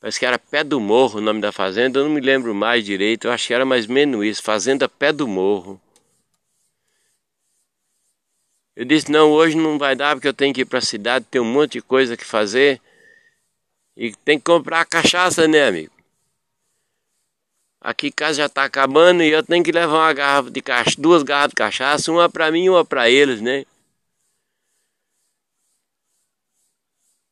Parece 0.00 0.18
que 0.18 0.26
era 0.26 0.38
Pé 0.38 0.62
do 0.62 0.78
Morro 0.78 1.18
o 1.18 1.22
nome 1.22 1.40
da 1.40 1.50
fazenda, 1.50 1.98
eu 1.98 2.04
não 2.04 2.10
me 2.10 2.20
lembro 2.20 2.54
mais 2.54 2.84
direito, 2.84 3.26
eu 3.26 3.32
acho 3.32 3.46
que 3.46 3.54
era 3.54 3.64
mais 3.64 3.88
ou 3.88 3.94
menos 3.94 4.24
isso, 4.24 4.42
Fazenda 4.42 4.88
Pé 4.88 5.12
do 5.12 5.26
Morro. 5.26 5.80
Eu 8.78 8.84
disse, 8.84 9.10
não, 9.10 9.32
hoje 9.32 9.56
não 9.56 9.76
vai 9.76 9.96
dar 9.96 10.14
porque 10.14 10.28
eu 10.28 10.32
tenho 10.32 10.54
que 10.54 10.60
ir 10.60 10.64
para 10.64 10.78
a 10.78 10.82
cidade, 10.82 11.26
tem 11.28 11.40
um 11.40 11.52
monte 11.52 11.72
de 11.72 11.82
coisa 11.82 12.16
que 12.16 12.24
fazer. 12.24 12.80
E 13.96 14.14
tem 14.24 14.38
que 14.38 14.44
comprar 14.44 14.84
cachaça, 14.84 15.48
né, 15.48 15.66
amigo? 15.66 15.98
aqui 17.80 18.10
casa 18.12 18.42
já 18.42 18.48
tá 18.48 18.64
acabando 18.64 19.22
e 19.22 19.30
eu 19.30 19.42
tenho 19.42 19.64
que 19.64 19.72
levar 19.72 19.94
uma 19.94 20.12
garrafa 20.12 20.50
de 20.50 20.60
cachaça, 20.62 21.00
duas 21.00 21.22
garrafas 21.24 21.50
de 21.50 21.56
cachaça, 21.56 22.12
uma 22.12 22.28
para 22.28 22.52
mim 22.52 22.64
e 22.64 22.70
uma 22.70 22.84
para 22.84 23.10
eles, 23.10 23.40
né? 23.40 23.64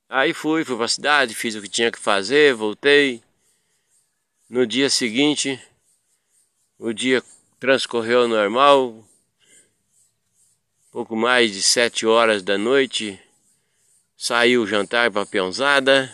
Aí 0.09 0.33
fui, 0.33 0.65
fui 0.65 0.77
pra 0.77 0.89
cidade, 0.89 1.35
fiz 1.35 1.55
o 1.55 1.63
que 1.63 1.69
tinha 1.69 1.93
que 1.93 1.99
fazer, 1.99 2.55
voltei. 2.55 3.23
No 4.49 4.67
dia 4.67 4.91
seguinte, 4.91 5.61
o 6.79 6.93
dia 6.93 7.23
transcorreu 7.61 8.27
normal. 8.27 9.06
Pouco 10.97 11.15
mais 11.15 11.53
de 11.53 11.61
sete 11.61 12.07
horas 12.07 12.43
da 12.43 12.57
noite, 12.57 13.21
saiu 14.17 14.63
o 14.63 14.67
jantar 14.67 15.11
para 15.11 15.27
peãozada. 15.27 16.11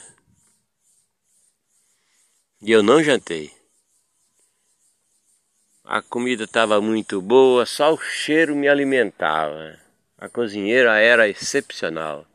E 2.60 2.72
eu 2.72 2.82
não 2.82 3.00
jantei. 3.00 3.52
A 5.84 6.02
comida 6.02 6.42
estava 6.42 6.80
muito 6.80 7.22
boa, 7.22 7.64
só 7.64 7.94
o 7.94 7.96
cheiro 7.96 8.56
me 8.56 8.66
alimentava. 8.66 9.78
A 10.18 10.28
cozinheira 10.28 10.98
era 10.98 11.28
excepcional. 11.28 12.26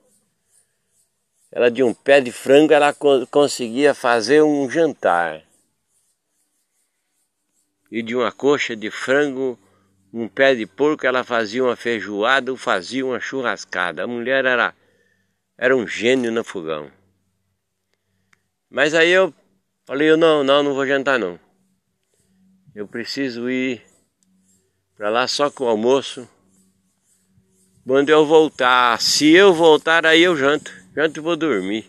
Ela 1.51 1.70
de 1.70 1.84
um 1.84 1.94
pé 1.94 2.22
de 2.22 2.32
frango 2.32 2.72
ela 2.72 2.96
conseguia 3.30 3.94
fazer 3.94 4.42
um 4.42 4.70
jantar. 4.70 5.44
E 7.92 8.01
de 8.01 8.16
uma 8.16 8.32
coxa 8.32 8.74
de 8.74 8.89
frango, 8.89 9.60
um 10.17 10.27
pé 10.27 10.55
de 10.55 10.65
porco, 10.65 11.05
ela 11.05 11.24
fazia 11.24 11.63
uma 11.63 11.75
feijoada 11.75 12.51
ou 12.51 12.57
fazia 12.57 13.05
uma 13.05 13.19
churrascada. 13.19 14.03
A 14.03 14.07
mulher 14.07 14.45
era, 14.45 14.74
era 15.55 15.75
um 15.77 15.88
gênio 15.88 16.31
no 16.31 16.43
fogão. 16.43 16.91
Mas 18.69 18.95
aí 18.95 19.09
eu 19.09 19.31
falei, 19.86 20.09
eu 20.09 20.17
não, 20.17 20.43
não, 20.43 20.63
não 20.63 20.74
vou 20.74 20.88
jantar 20.88 21.19
não. 21.19 21.39
Eu 22.74 22.88
preciso 22.88 23.47
ir 23.50 23.81
para 24.95 25.09
lá 25.09 25.27
só 25.27 25.51
com 25.51 25.65
o 25.65 25.67
almoço. 25.67 26.27
Quando 27.86 28.09
eu 28.09 28.25
voltar, 28.25 29.00
se 29.00 29.31
eu 29.31 29.53
voltar 29.53 30.05
aí 30.05 30.24
eu 30.24 30.36
janto. 30.36 30.71
Janto 30.95 31.19
e 31.19 31.21
vou 31.21 31.38
dormir. 31.38 31.86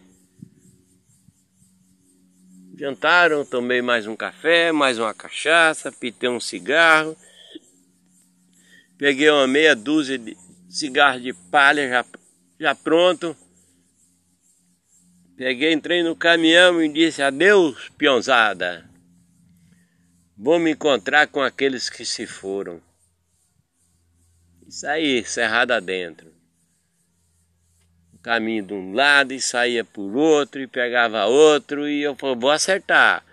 Jantaram, 2.78 3.44
tomei 3.44 3.82
mais 3.82 4.06
um 4.06 4.14
café, 4.14 4.70
mais 4.70 4.98
uma 4.98 5.12
cachaça, 5.12 5.90
pitei 5.90 6.28
um 6.28 6.38
cigarro. 6.38 7.16
Peguei 8.98 9.30
uma 9.30 9.46
meia 9.46 9.76
dúzia 9.76 10.18
de 10.18 10.36
cigarros 10.68 11.22
de 11.22 11.32
palha 11.32 11.88
já, 11.88 12.04
já 12.58 12.74
pronto. 12.74 13.36
Peguei, 15.36 15.72
entrei 15.72 16.02
no 16.02 16.16
caminhão 16.16 16.82
e 16.82 16.92
disse 16.92 17.22
adeus, 17.22 17.88
pionzada. 17.96 18.90
Vou 20.36 20.58
me 20.58 20.72
encontrar 20.72 21.28
com 21.28 21.40
aqueles 21.40 21.88
que 21.88 22.04
se 22.04 22.26
foram. 22.26 22.82
Isso 24.66 24.84
aí, 24.84 25.24
cerrada 25.24 25.80
dentro. 25.80 26.34
O 28.12 28.18
caminho 28.18 28.66
de 28.66 28.74
um 28.74 28.92
lado 28.92 29.32
e 29.32 29.40
saía 29.40 29.84
por 29.84 30.16
outro 30.16 30.60
e 30.60 30.66
pegava 30.66 31.24
outro 31.26 31.88
e 31.88 32.02
eu 32.02 32.16
falei, 32.16 32.34
vou 32.34 32.50
acertar. 32.50 33.24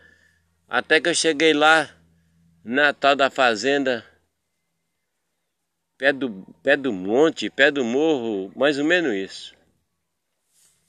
Até 0.70 1.02
que 1.02 1.10
eu 1.10 1.16
cheguei 1.16 1.54
lá 1.54 1.90
na 2.64 2.94
tal 2.94 3.16
da 3.16 3.32
fazenda, 3.32 4.06
pé 5.98 6.14
do, 6.14 6.46
pé 6.64 6.76
do 6.78 6.92
monte, 6.92 7.50
pé 7.50 7.72
do 7.72 7.84
morro, 7.84 8.52
mais 8.56 8.78
ou 8.78 8.86
menos 8.86 9.14
isso. 9.14 9.56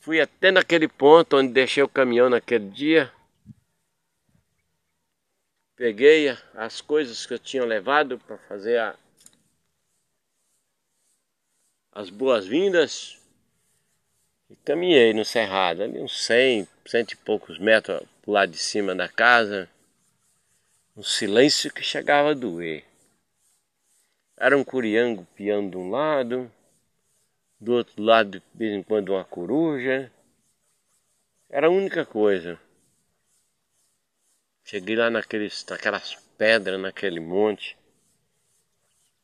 Fui 0.01 0.21
até 0.21 0.51
naquele 0.51 0.89
ponto 0.89 1.37
onde 1.37 1.53
deixei 1.53 1.83
o 1.83 1.89
caminhão 1.89 2.31
naquele 2.31 2.71
dia. 2.71 3.13
Peguei 5.75 6.31
as 6.55 6.81
coisas 6.81 7.27
que 7.27 7.35
eu 7.35 7.39
tinha 7.39 7.65
levado 7.65 8.19
para 8.21 8.39
fazer 8.39 8.79
a, 8.79 8.97
as 11.93 12.09
boas-vindas 12.09 13.19
e 14.49 14.57
caminhei 14.57 15.13
no 15.13 15.25
cerrado, 15.25 15.83
ali 15.83 16.01
uns 16.01 16.25
100, 16.25 16.69
cento 16.87 17.13
e 17.13 17.17
poucos 17.17 17.59
metros 17.59 18.07
lado 18.27 18.53
de 18.53 18.59
cima 18.59 18.95
da 18.95 19.09
casa. 19.09 19.69
Um 20.97 21.03
silêncio 21.03 21.73
que 21.73 21.83
chegava 21.83 22.31
a 22.31 22.35
doer. 22.35 22.86
Era 24.39 24.57
um 24.57 24.63
curiango 24.63 25.27
piando 25.35 25.71
de 25.71 25.77
um 25.79 25.91
lado, 25.91 26.53
do 27.59 27.73
outro 27.73 28.03
lado 28.03 28.39
de 28.39 28.43
vez 28.55 28.75
em 28.75 28.83
quando 28.83 29.15
uma 29.15 29.25
coruja. 29.25 30.13
Era 31.49 31.69
a 31.69 31.71
única 31.71 32.05
coisa. 32.05 32.61
Cheguei 34.63 34.95
lá 34.95 35.09
naqueles, 35.09 35.65
naquelas 35.65 36.17
pedras, 36.37 36.79
naquele 36.79 37.19
monte. 37.19 37.79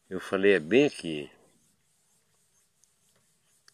Eu 0.08 0.18
falei, 0.18 0.54
é 0.54 0.60
bem 0.60 0.86
aqui. 0.86 1.30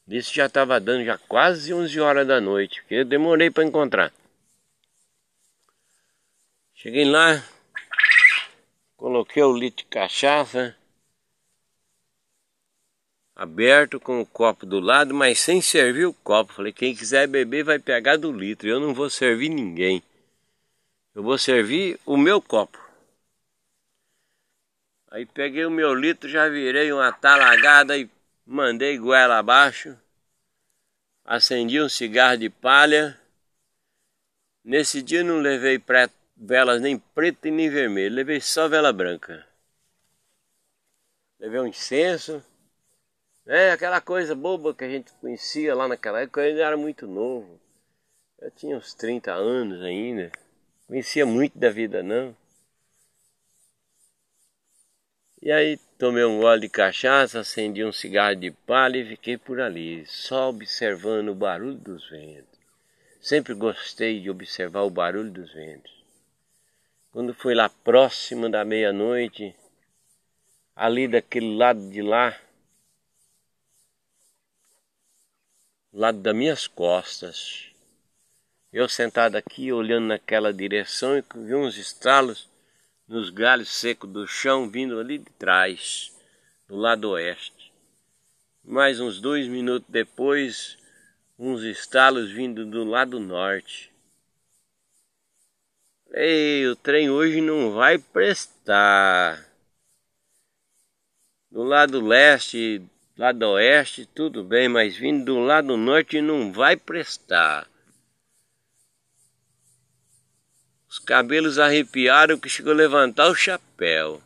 Isso 0.09 0.35
já 0.35 0.47
estava 0.47 0.81
dando 0.81 1.05
já 1.05 1.19
quase 1.19 1.73
11 1.73 2.01
horas 2.01 2.27
da 2.27 2.41
noite, 2.41 2.81
porque 2.81 2.97
eu 2.97 3.05
demorei 3.05 3.51
para 3.51 3.65
encontrar. 3.65 4.13
Cheguei 6.75 7.05
lá, 7.05 7.45
coloquei 8.97 9.43
o 9.43 9.53
litro 9.53 9.85
de 9.85 9.91
cachaça 9.91 10.75
aberto 13.39 14.01
com 14.01 14.21
o 14.21 14.27
copo 14.27 14.67
do 14.67 14.81
lado, 14.81 15.15
mas 15.15 15.39
sem 15.39 15.63
servir 15.63 16.07
o 16.07 16.13
copo. 16.13 16.53
Falei, 16.53 16.73
quem 16.73 16.95
quiser 16.95 17.29
beber 17.29 17.63
vai 17.63 17.79
pegar 17.79 18.17
do 18.17 18.33
litro, 18.33 18.69
eu 18.69 18.81
não 18.81 18.93
vou 18.93 19.09
servir 19.09 19.49
ninguém. 19.49 20.03
Eu 21.15 21.23
vou 21.23 21.39
servir 21.39 22.01
o 22.05 22.17
meu 22.17 22.43
copo. 22.43 22.77
Aí 25.11 25.25
peguei 25.25 25.65
o 25.65 25.71
meu 25.71 25.95
litro, 25.95 26.29
já 26.29 26.49
virei 26.49 26.93
uma 26.93 27.13
talagada 27.13 27.97
e 27.97 28.11
mandei 28.45 28.99
goela 28.99 29.39
abaixo. 29.39 29.97
Acendi 31.25 31.81
um 31.81 31.89
cigarro 31.89 32.39
de 32.39 32.51
palha. 32.51 33.19
Nesse 34.65 35.01
dia 35.01 35.23
não 35.23 35.39
levei 35.39 35.81
velas 36.37 36.81
nem 36.81 36.99
preta 36.99 37.47
e 37.49 37.51
nem 37.53 37.71
vermelha, 37.71 38.17
levei 38.17 38.41
só 38.41 38.69
vela 38.69 38.93
branca. 38.93 39.47
Levei 41.39 41.61
um 41.61 41.67
incenso. 41.69 42.45
É 43.51 43.71
aquela 43.71 43.99
coisa 43.99 44.35
boba 44.35 44.75
que 44.75 44.85
a 44.85 44.89
gente 44.91 45.11
conhecia 45.23 45.75
lá 45.75 45.89
naquela 45.89 46.21
época, 46.21 46.43
eu 46.43 46.51
ainda 46.51 46.63
era 46.65 46.77
muito 46.77 47.07
novo. 47.07 47.59
Eu 48.39 48.51
tinha 48.51 48.77
uns 48.77 48.93
30 48.93 49.33
anos 49.33 49.83
ainda. 49.83 50.31
Conhecia 50.87 51.25
muito 51.25 51.59
da 51.59 51.71
vida 51.71 52.03
não. 52.03 52.37
E 55.41 55.51
aí 55.51 55.79
tomei 55.97 56.25
um 56.25 56.41
gole 56.43 56.61
de 56.61 56.69
cachaça, 56.69 57.41
acendi 57.41 57.83
um 57.83 57.93
cigarro 57.93 58.37
de 58.37 58.51
palha 58.51 58.99
e 58.99 59.09
fiquei 59.09 59.39
por 59.39 59.63
ali, 59.63 60.05
só 60.05 60.51
observando 60.51 61.31
o 61.31 61.35
barulho 61.35 61.77
dos 61.77 62.07
ventos. 62.11 62.59
Sempre 63.19 63.55
gostei 63.55 64.21
de 64.21 64.29
observar 64.29 64.83
o 64.83 64.91
barulho 64.91 65.31
dos 65.31 65.55
ventos. 65.55 66.05
Quando 67.11 67.33
fui 67.33 67.55
lá 67.55 67.71
próximo 67.71 68.51
da 68.51 68.63
meia-noite, 68.63 69.57
ali 70.77 71.09
daquele 71.09 71.57
lado 71.57 71.89
de 71.89 72.03
lá, 72.03 72.39
lado 75.93 76.19
das 76.21 76.35
minhas 76.35 76.67
costas, 76.67 77.67
eu 78.73 78.89
sentado 78.89 79.37
aqui, 79.37 79.73
olhando 79.73 80.09
naquela 80.09 80.53
direção, 80.53 81.17
e 81.17 81.25
vi 81.35 81.55
uns 81.55 81.77
estralos 81.79 82.49
nos 83.07 83.31
galhos 83.31 83.71
secos 83.71 84.11
do 84.11 84.27
chão 84.27 84.69
vindo 84.69 85.01
ali 85.01 85.19
de 85.19 85.31
trás, 85.33 86.13
do 86.67 86.77
lado 86.77 87.11
oeste. 87.11 87.73
Mais 88.63 89.01
uns 89.01 89.19
dois 89.19 89.49
minutos 89.49 89.89
depois, 89.89 90.77
uns 91.39 91.63
estalos 91.63 92.31
vindo 92.31 92.67
do 92.67 92.85
lado 92.85 93.19
norte. 93.19 93.91
Ei, 96.13 96.67
o 96.67 96.77
trem 96.77 97.09
hoje 97.09 97.41
não 97.41 97.73
vai 97.73 97.99
prestar. 97.99 99.47
Do 101.51 101.63
lado 101.63 102.01
leste, 102.07 102.83
lado 103.19 103.43
oeste, 103.51 104.07
tudo 104.07 104.45
bem, 104.45 104.69
mas 104.69 104.97
vindo 104.97 105.25
do 105.25 105.41
lado 105.41 105.77
norte 105.77 106.21
não 106.21 106.53
vai 106.53 106.77
prestar. 106.77 107.69
Os 110.89 111.01
cabelos 111.01 111.59
arrepiaram 111.59 112.39
que 112.39 112.49
chegou 112.49 112.73
a 112.73 112.77
levantar 112.77 113.29
o 113.29 113.35
chapéu. 113.35 114.23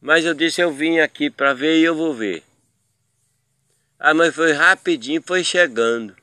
Mas 0.00 0.24
eu 0.24 0.34
disse, 0.34 0.60
eu 0.60 0.72
vim 0.72 0.98
aqui 0.98 1.30
para 1.30 1.54
ver 1.54 1.78
e 1.78 1.84
eu 1.84 1.94
vou 1.94 2.12
ver. 2.12 2.42
Ah, 3.96 4.12
mas 4.12 4.34
foi 4.34 4.52
rapidinho, 4.52 5.22
foi 5.24 5.44
chegando. 5.44 6.16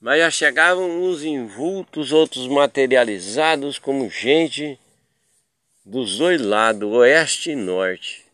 Mas 0.00 0.18
já 0.18 0.30
chegavam 0.30 1.02
uns 1.02 1.22
invultos, 1.22 2.10
outros 2.10 2.46
materializados 2.46 3.78
como 3.78 4.08
gente 4.08 4.78
dos 5.84 6.16
dois 6.16 6.40
lados, 6.40 6.90
oeste 6.90 7.50
e 7.50 7.56
norte. 7.56 8.29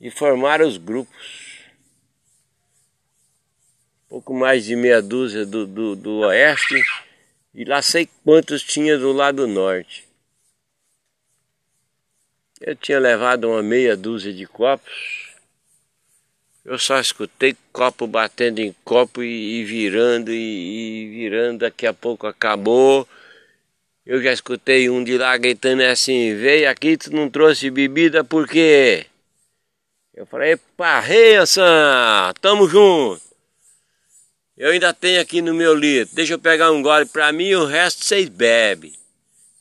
E 0.00 0.10
formaram 0.10 0.66
os 0.66 0.76
grupos 0.76 1.46
pouco 4.08 4.32
mais 4.32 4.64
de 4.64 4.74
meia 4.74 5.02
dúzia 5.02 5.44
do, 5.44 5.66
do, 5.66 5.94
do 5.94 6.18
oeste 6.20 6.82
E 7.54 7.64
lá 7.64 7.82
sei 7.82 8.08
quantos 8.24 8.62
tinha 8.62 8.96
do 8.96 9.12
lado 9.12 9.46
norte. 9.46 10.06
Eu 12.60 12.74
tinha 12.74 12.98
levado 12.98 13.48
uma 13.48 13.62
meia 13.62 13.96
dúzia 13.96 14.32
de 14.32 14.46
copos. 14.46 15.34
Eu 16.64 16.78
só 16.78 16.98
escutei 16.98 17.54
copo 17.72 18.06
batendo 18.06 18.60
em 18.60 18.74
copo 18.84 19.22
e, 19.22 19.60
e 19.60 19.64
virando 19.64 20.32
e, 20.32 20.34
e, 20.34 21.08
virando. 21.10 21.58
Daqui 21.60 21.86
a 21.86 21.92
pouco 21.92 22.26
acabou. 22.26 23.06
Eu 24.04 24.22
já 24.22 24.32
escutei 24.32 24.88
um 24.88 25.04
de 25.04 25.18
lá 25.18 25.36
gritando 25.36 25.82
assim: 25.82 26.34
Veio 26.34 26.70
aqui, 26.70 26.96
tu 26.96 27.12
não 27.12 27.28
trouxe 27.28 27.70
bebida 27.70 28.24
por 28.24 28.48
quê? 28.48 29.06
Eu 30.16 30.24
falei: 30.24 30.56
Parreia, 30.76 31.44
tamo 32.40 32.66
junto. 32.66 33.20
Eu 34.56 34.70
ainda 34.70 34.94
tenho 34.94 35.20
aqui 35.20 35.42
no 35.42 35.52
meu 35.52 35.74
litro. 35.74 36.14
Deixa 36.14 36.32
eu 36.32 36.38
pegar 36.38 36.72
um 36.72 36.80
gole 36.80 37.04
pra 37.04 37.30
mim 37.30 37.48
e 37.48 37.56
o 37.56 37.66
resto 37.66 38.02
vocês 38.02 38.26
bebem. 38.26 38.94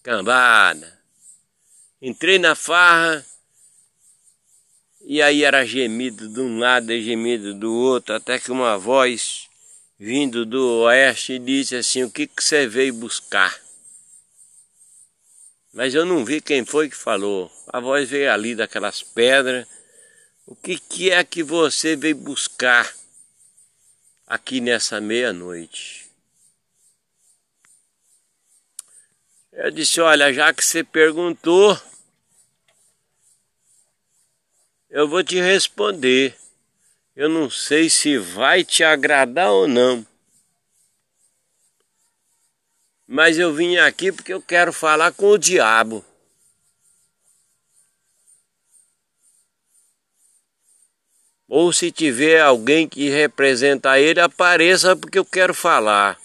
Cambada. 0.02 0.98
Entrei 2.02 2.40
na 2.40 2.56
farra. 2.56 3.26
E 5.02 5.22
aí 5.22 5.44
era 5.44 5.66
gemido 5.66 6.30
de 6.30 6.40
um 6.40 6.58
lado 6.58 6.94
e 6.94 7.04
gemido 7.04 7.54
do 7.54 7.74
outro. 7.74 8.16
Até 8.16 8.40
que 8.40 8.50
uma 8.50 8.78
voz 8.78 9.50
vindo 10.00 10.46
do 10.46 10.84
oeste 10.84 11.38
disse 11.38 11.76
assim: 11.76 12.04
O 12.04 12.10
que, 12.10 12.26
que 12.26 12.42
você 12.42 12.66
veio 12.66 12.94
buscar? 12.94 13.54
Mas 15.74 15.94
eu 15.94 16.06
não 16.06 16.24
vi 16.24 16.40
quem 16.40 16.64
foi 16.64 16.90
que 16.90 16.96
falou. 16.96 17.52
A 17.68 17.82
voz 17.82 18.10
veio 18.10 18.32
ali 18.32 18.56
daquelas 18.56 19.04
pedras. 19.04 19.75
O 20.46 20.56
que, 20.56 20.78
que 20.78 21.12
é 21.12 21.24
que 21.24 21.42
você 21.44 21.96
veio 21.96 22.16
buscar? 22.16 22.94
aqui 24.28 24.60
nessa 24.60 25.00
meia-noite. 25.00 26.10
Eu 29.54 29.72
disse: 29.72 30.02
Olha, 30.02 30.34
já 30.34 30.54
que 30.54 30.66
você 30.66 30.84
perguntou, 30.84 31.80
eu 34.90 35.08
vou 35.08 35.24
te 35.24 35.40
responder. 35.40 36.36
Eu 37.16 37.30
não 37.30 37.50
sei 37.50 37.90
se 37.90 38.18
vai 38.18 38.62
te 38.62 38.84
agradar 38.84 39.50
ou 39.50 39.70
não. 39.70 40.06
Mas 43.08 43.38
eu 43.38 43.54
vim 43.54 43.78
aqui 43.78 44.12
porque 44.12 44.34
eu 44.34 44.42
quero 44.42 44.74
falar 44.74 45.14
com 45.14 45.28
o 45.28 45.38
diabo. 45.38 46.04
Ou 51.48 51.72
se 51.72 51.92
tiver 51.92 52.42
alguém 52.42 52.88
que 52.88 53.10
representa 53.10 54.00
ele, 54.00 54.20
apareça 54.20 54.96
porque 54.96 55.20
eu 55.20 55.26
quero 55.26 55.54
falar. 55.54 56.20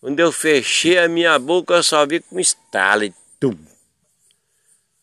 Quando 0.00 0.20
eu 0.20 0.30
fechei 0.30 0.98
a 0.98 1.08
minha 1.08 1.36
boca, 1.38 1.74
eu 1.74 1.82
só 1.82 2.06
vi 2.06 2.20
com 2.20 2.38
estalo. 2.38 3.12
Tum. 3.40 3.56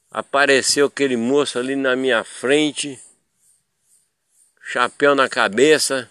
Apareceu 0.09 0.87
aquele 0.87 1.17
moço 1.17 1.59
ali 1.59 1.75
na 1.75 1.95
minha 1.95 2.23
frente, 2.23 2.99
chapéu 4.61 5.13
na 5.15 5.27
cabeça, 5.27 6.09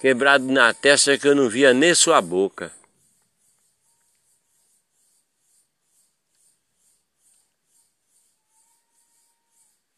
quebrado 0.00 0.44
na 0.44 0.72
testa 0.72 1.18
que 1.18 1.28
eu 1.28 1.34
não 1.34 1.48
via 1.48 1.74
nem 1.74 1.94
sua 1.94 2.22
boca. 2.22 2.72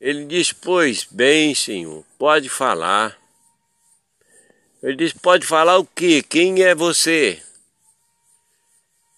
Ele 0.02 0.24
diz: 0.24 0.52
Pois 0.52 1.04
bem, 1.04 1.54
senhor, 1.54 2.04
pode 2.18 2.48
falar. 2.48 3.16
Ele 4.82 4.96
diz: 4.96 5.12
Pode 5.12 5.46
falar 5.46 5.78
o 5.78 5.86
quê? 5.86 6.24
Quem 6.28 6.60
é 6.60 6.74
você? 6.74 7.40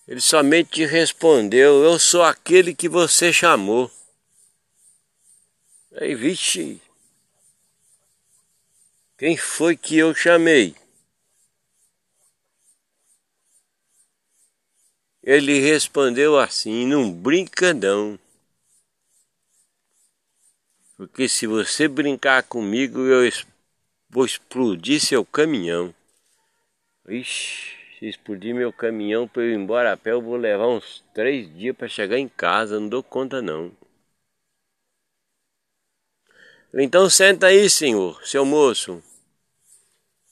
Ele 0.06 0.20
somente 0.20 0.84
respondeu: 0.84 1.82
Eu 1.82 1.98
sou 1.98 2.22
aquele 2.22 2.74
que 2.74 2.86
você 2.86 3.32
chamou. 3.32 3.90
Aí, 5.94 6.14
vixe, 6.14 6.78
quem 9.16 9.38
foi 9.38 9.78
que 9.78 9.96
eu 9.96 10.14
chamei? 10.14 10.76
Ele 15.22 15.60
respondeu 15.60 16.38
assim: 16.38 16.84
Não 16.84 17.10
brinca 17.10 17.72
não. 17.72 18.18
Porque 20.96 21.28
se 21.28 21.46
você 21.46 21.88
brincar 21.88 22.44
comigo, 22.44 23.00
eu 23.00 23.30
vou 24.08 24.24
explodir 24.24 25.00
seu 25.00 25.24
caminhão. 25.24 25.92
Ixi, 27.08 27.76
se 27.98 28.06
explodir 28.06 28.54
meu 28.54 28.72
caminhão 28.72 29.26
para 29.26 29.42
eu 29.42 29.50
ir 29.50 29.56
embora 29.56 29.92
a 29.92 29.96
pé, 29.96 30.12
eu 30.12 30.22
vou 30.22 30.36
levar 30.36 30.68
uns 30.68 31.04
três 31.12 31.52
dias 31.56 31.76
para 31.76 31.88
chegar 31.88 32.18
em 32.18 32.28
casa, 32.28 32.78
não 32.78 32.88
dou 32.88 33.02
conta 33.02 33.42
não. 33.42 33.72
Então 36.72 37.10
senta 37.10 37.48
aí, 37.48 37.68
senhor, 37.68 38.24
seu 38.24 38.44
moço. 38.44 39.02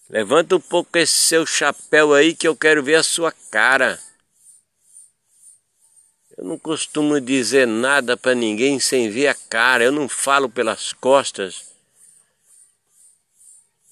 Levanta 0.08 0.56
um 0.56 0.60
pouco 0.60 0.98
esse 0.98 1.12
seu 1.12 1.44
chapéu 1.44 2.14
aí 2.14 2.34
que 2.34 2.46
eu 2.46 2.56
quero 2.56 2.82
ver 2.82 2.96
a 2.96 3.02
sua 3.02 3.32
cara. 3.50 3.98
Eu 6.42 6.48
não 6.48 6.58
costumo 6.58 7.20
dizer 7.20 7.68
nada 7.68 8.16
para 8.16 8.34
ninguém 8.34 8.80
sem 8.80 9.08
ver 9.08 9.28
a 9.28 9.34
cara, 9.48 9.84
eu 9.84 9.92
não 9.92 10.08
falo 10.08 10.48
pelas 10.48 10.92
costas. 10.92 11.72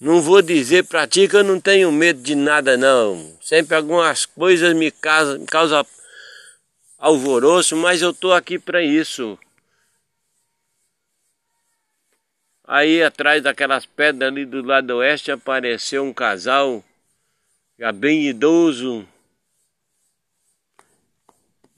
Não 0.01 0.21
vou 0.21 0.43
dizer 0.43 0.85
para 0.85 1.07
ti 1.07 1.29
que 1.29 1.37
eu 1.37 1.45
não 1.45 1.61
tenho 1.61 1.93
medo 1.93 2.21
de 2.21 2.35
nada 2.35 2.77
não. 2.77 3.39
Sempre 3.41 3.77
algumas 3.77 4.27
coisas 4.27 4.75
me 4.75 4.91
causam, 4.91 5.39
me 5.39 5.47
causam 5.47 5.87
alvoroço, 6.99 7.77
mas 7.77 8.03
eu 8.03 8.11
estou 8.11 8.35
aqui 8.35 8.59
para 8.59 8.83
isso. 8.83 9.39
Aí 12.65 13.01
atrás 13.01 13.45
daquelas 13.45 13.87
pedras 13.87 14.29
ali 14.29 14.45
do 14.45 14.61
lado 14.61 14.97
oeste 14.97 15.31
apareceu 15.31 16.03
um 16.03 16.13
casal 16.13 16.83
já 17.79 17.93
bem 17.93 18.27
idoso, 18.27 19.07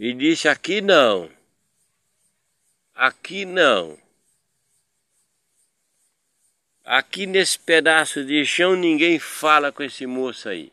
e 0.03 0.13
disse: 0.13 0.49
aqui 0.49 0.81
não, 0.81 1.31
aqui 2.93 3.45
não. 3.45 3.97
Aqui 6.85 7.25
nesse 7.25 7.57
pedaço 7.57 8.25
de 8.25 8.45
chão 8.45 8.75
ninguém 8.75 9.21
fala 9.21 9.71
com 9.71 9.85
esse 9.85 10.05
moço 10.05 10.49
aí. 10.49 10.73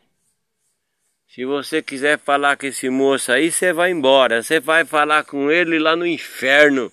Se 1.28 1.44
você 1.44 1.80
quiser 1.80 2.18
falar 2.18 2.56
com 2.56 2.66
esse 2.66 2.90
moço 2.90 3.30
aí, 3.30 3.52
você 3.52 3.72
vai 3.72 3.92
embora. 3.92 4.42
Você 4.42 4.58
vai 4.58 4.84
falar 4.84 5.22
com 5.22 5.48
ele 5.48 5.78
lá 5.78 5.94
no 5.94 6.04
inferno, 6.04 6.92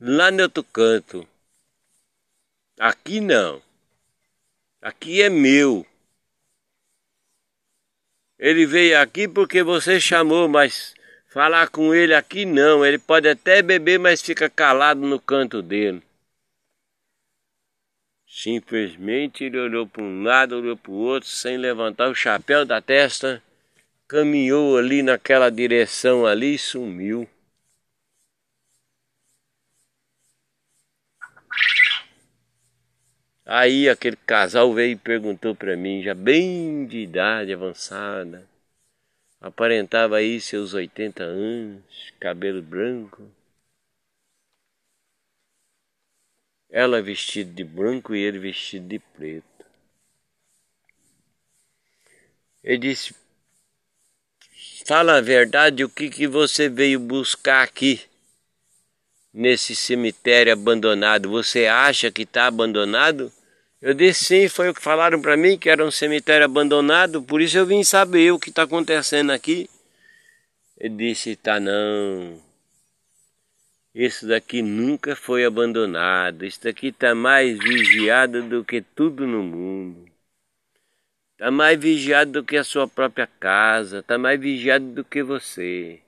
lá 0.00 0.32
no 0.32 0.42
outro 0.42 0.64
canto. 0.64 1.28
Aqui 2.76 3.20
não. 3.20 3.62
Aqui 4.82 5.22
é 5.22 5.30
meu. 5.30 5.86
Ele 8.36 8.66
veio 8.66 9.00
aqui 9.00 9.28
porque 9.28 9.62
você 9.62 10.00
chamou, 10.00 10.48
mas 10.48 10.97
Falar 11.38 11.68
com 11.68 11.94
ele 11.94 12.16
aqui 12.16 12.44
não, 12.44 12.84
ele 12.84 12.98
pode 12.98 13.28
até 13.28 13.62
beber, 13.62 13.96
mas 13.96 14.20
fica 14.20 14.50
calado 14.50 15.02
no 15.02 15.20
canto 15.20 15.62
dele. 15.62 16.02
Simplesmente 18.26 19.44
ele 19.44 19.56
olhou 19.56 19.86
para 19.86 20.02
um 20.02 20.24
lado, 20.24 20.56
olhou 20.56 20.76
para 20.76 20.90
o 20.90 20.96
outro, 20.96 21.28
sem 21.28 21.56
levantar 21.56 22.08
o 22.08 22.14
chapéu 22.14 22.64
da 22.64 22.82
testa, 22.82 23.40
caminhou 24.08 24.76
ali 24.76 25.00
naquela 25.00 25.48
direção 25.48 26.26
ali 26.26 26.56
e 26.56 26.58
sumiu. 26.58 27.28
Aí 33.46 33.88
aquele 33.88 34.16
casal 34.16 34.74
veio 34.74 34.94
e 34.94 34.96
perguntou 34.96 35.54
para 35.54 35.76
mim, 35.76 36.02
já 36.02 36.14
bem 36.14 36.84
de 36.84 36.98
idade 36.98 37.52
avançada, 37.52 38.44
Aparentava 39.40 40.16
aí 40.16 40.40
seus 40.40 40.74
80 40.74 41.22
anos, 41.22 42.12
cabelo 42.18 42.60
branco. 42.60 43.30
Ela 46.68 47.00
vestida 47.00 47.50
de 47.52 47.62
branco 47.62 48.14
e 48.14 48.20
ele 48.20 48.38
vestido 48.38 48.88
de 48.88 48.98
preto. 48.98 49.64
Ele 52.64 52.78
disse: 52.78 53.14
Fala 54.84 55.18
a 55.18 55.20
verdade, 55.20 55.84
o 55.84 55.88
que, 55.88 56.10
que 56.10 56.26
você 56.26 56.68
veio 56.68 56.98
buscar 56.98 57.62
aqui, 57.62 58.02
nesse 59.32 59.76
cemitério 59.76 60.52
abandonado? 60.52 61.30
Você 61.30 61.66
acha 61.66 62.10
que 62.10 62.22
está 62.22 62.46
abandonado? 62.46 63.32
Eu 63.80 63.94
disse 63.94 64.24
sim, 64.24 64.48
foi 64.48 64.68
o 64.68 64.74
que 64.74 64.82
falaram 64.82 65.20
para 65.20 65.36
mim, 65.36 65.56
que 65.56 65.70
era 65.70 65.84
um 65.84 65.90
cemitério 65.90 66.44
abandonado, 66.44 67.22
por 67.22 67.40
isso 67.40 67.56
eu 67.56 67.66
vim 67.66 67.84
saber 67.84 68.32
o 68.32 68.38
que 68.38 68.50
está 68.50 68.64
acontecendo 68.64 69.30
aqui. 69.30 69.70
Ele 70.76 70.96
disse, 70.96 71.36
tá 71.36 71.60
não, 71.60 72.40
isso 73.94 74.28
daqui 74.28 74.62
nunca 74.62 75.16
foi 75.16 75.44
abandonado, 75.44 76.44
isso 76.44 76.62
daqui 76.62 76.88
está 76.88 77.14
mais 77.14 77.58
vigiado 77.58 78.42
do 78.42 78.64
que 78.64 78.80
tudo 78.80 79.26
no 79.26 79.42
mundo. 79.42 80.08
Está 81.32 81.50
mais 81.50 81.78
vigiado 81.80 82.32
do 82.32 82.44
que 82.44 82.56
a 82.56 82.64
sua 82.64 82.86
própria 82.86 83.26
casa, 83.26 84.00
está 84.00 84.18
mais 84.18 84.40
vigiado 84.40 84.84
do 84.86 85.04
que 85.04 85.22
você. 85.22 86.00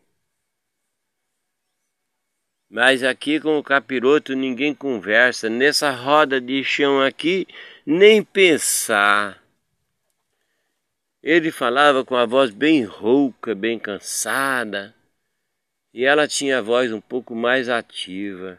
Mas 2.70 3.02
aqui 3.02 3.40
com 3.40 3.58
o 3.58 3.64
capiroto 3.64 4.36
ninguém 4.36 4.72
conversa. 4.72 5.50
Nessa 5.50 5.90
roda 5.90 6.40
de 6.40 6.62
chão 6.62 7.02
aqui, 7.02 7.48
nem 7.84 8.22
pensar. 8.22 9.42
Ele 11.20 11.50
falava 11.50 12.04
com 12.04 12.14
a 12.14 12.24
voz 12.24 12.50
bem 12.50 12.84
rouca, 12.84 13.54
bem 13.56 13.78
cansada, 13.78 14.94
e 15.92 16.04
ela 16.04 16.28
tinha 16.28 16.58
a 16.58 16.62
voz 16.62 16.92
um 16.92 17.00
pouco 17.00 17.34
mais 17.34 17.68
ativa. 17.68 18.58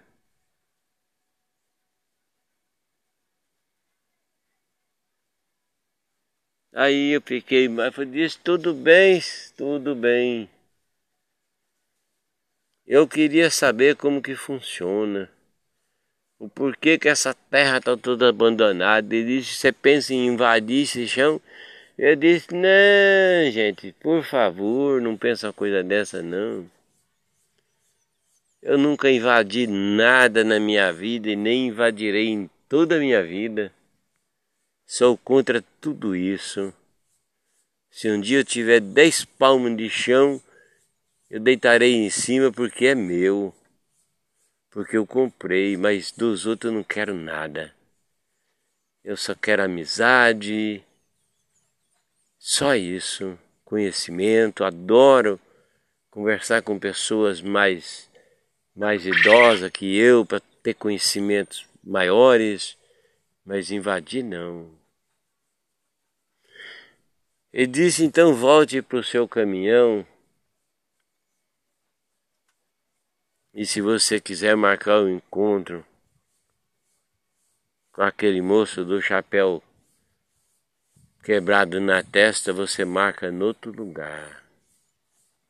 Aí 6.73 7.11
eu 7.11 7.21
fiquei, 7.21 7.69
mas 7.69 7.97
eu 7.97 8.05
disse, 8.05 8.37
tudo 8.39 8.73
bem, 8.73 9.21
tudo 9.57 9.95
bem. 9.95 10.49
Eu 12.91 13.07
queria 13.07 13.49
saber 13.49 13.95
como 13.95 14.21
que 14.21 14.35
funciona. 14.35 15.31
O 16.37 16.49
porquê 16.49 16.99
que 16.99 17.07
essa 17.07 17.33
terra 17.33 17.77
está 17.77 17.95
toda 17.95 18.27
abandonada. 18.27 19.15
Ele 19.15 19.37
disse, 19.37 19.53
você 19.53 19.71
pensa 19.71 20.13
em 20.13 20.27
invadir 20.27 20.83
esse 20.83 21.07
chão? 21.07 21.39
Eu 21.97 22.17
disse, 22.17 22.49
não, 22.53 23.49
gente, 23.49 23.93
por 23.93 24.25
favor, 24.25 24.99
não 24.99 25.15
pensa 25.15 25.47
uma 25.47 25.53
coisa 25.53 25.81
dessa 25.81 26.21
não. 26.21 26.69
Eu 28.61 28.77
nunca 28.77 29.09
invadi 29.09 29.67
nada 29.67 30.43
na 30.43 30.59
minha 30.59 30.91
vida 30.91 31.29
e 31.29 31.35
nem 31.37 31.67
invadirei 31.67 32.27
em 32.27 32.49
toda 32.67 32.97
a 32.97 32.99
minha 32.99 33.23
vida. 33.23 33.71
Sou 34.85 35.17
contra 35.17 35.63
tudo 35.79 36.13
isso. 36.13 36.73
Se 37.89 38.11
um 38.11 38.19
dia 38.19 38.39
eu 38.39 38.43
tiver 38.43 38.81
dez 38.81 39.23
palmos 39.23 39.77
de 39.77 39.89
chão, 39.89 40.41
eu 41.31 41.39
deitarei 41.39 41.93
em 41.93 42.09
cima 42.09 42.51
porque 42.51 42.87
é 42.87 42.93
meu, 42.93 43.55
porque 44.69 44.97
eu 44.97 45.07
comprei, 45.07 45.77
mas 45.77 46.11
dos 46.11 46.45
outros 46.45 46.69
eu 46.69 46.75
não 46.75 46.83
quero 46.83 47.13
nada. 47.13 47.73
Eu 49.01 49.15
só 49.15 49.33
quero 49.33 49.63
amizade, 49.63 50.83
só 52.37 52.75
isso, 52.75 53.39
conhecimento. 53.63 54.65
Adoro 54.65 55.39
conversar 56.09 56.61
com 56.63 56.77
pessoas 56.77 57.41
mais, 57.41 58.11
mais 58.75 59.05
idosas 59.05 59.71
que 59.71 59.97
eu 59.97 60.25
para 60.25 60.41
ter 60.61 60.73
conhecimentos 60.73 61.65
maiores, 61.81 62.77
mas 63.45 63.71
invadir 63.71 64.21
não. 64.21 64.69
Ele 67.53 67.67
disse 67.67 68.03
então 68.03 68.35
volte 68.35 68.81
para 68.81 68.99
o 68.99 69.03
seu 69.03 69.25
caminhão 69.29 70.05
E 73.53 73.65
se 73.65 73.81
você 73.81 74.19
quiser 74.19 74.55
marcar 74.55 75.01
o 75.01 75.05
um 75.05 75.15
encontro 75.15 75.85
com 77.91 78.01
aquele 78.01 78.41
moço 78.41 78.85
do 78.85 79.01
chapéu 79.01 79.61
quebrado 81.21 81.81
na 81.81 82.01
testa, 82.01 82.53
você 82.53 82.85
marca 82.85 83.27
em 83.27 83.41
outro 83.41 83.71
lugar. 83.71 84.41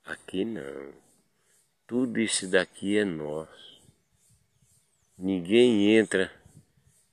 Aqui 0.04 0.44
não. 0.44 0.94
Tudo 1.86 2.20
isso 2.20 2.48
daqui 2.48 2.98
é 2.98 3.06
nosso. 3.06 3.82
Ninguém 5.16 5.96
entra 5.96 6.32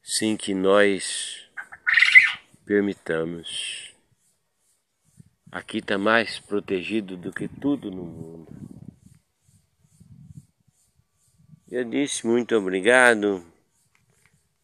sem 0.02 0.38
que 0.38 0.54
nós 0.54 1.46
permitamos. 2.64 3.92
Aqui 5.52 5.78
está 5.78 5.98
mais 5.98 6.38
protegido 6.38 7.16
do 7.16 7.30
que 7.30 7.46
tudo 7.46 7.90
no 7.90 8.04
mundo. 8.04 8.87
Eu 11.70 11.84
disse 11.84 12.26
muito 12.26 12.56
obrigado. 12.56 13.44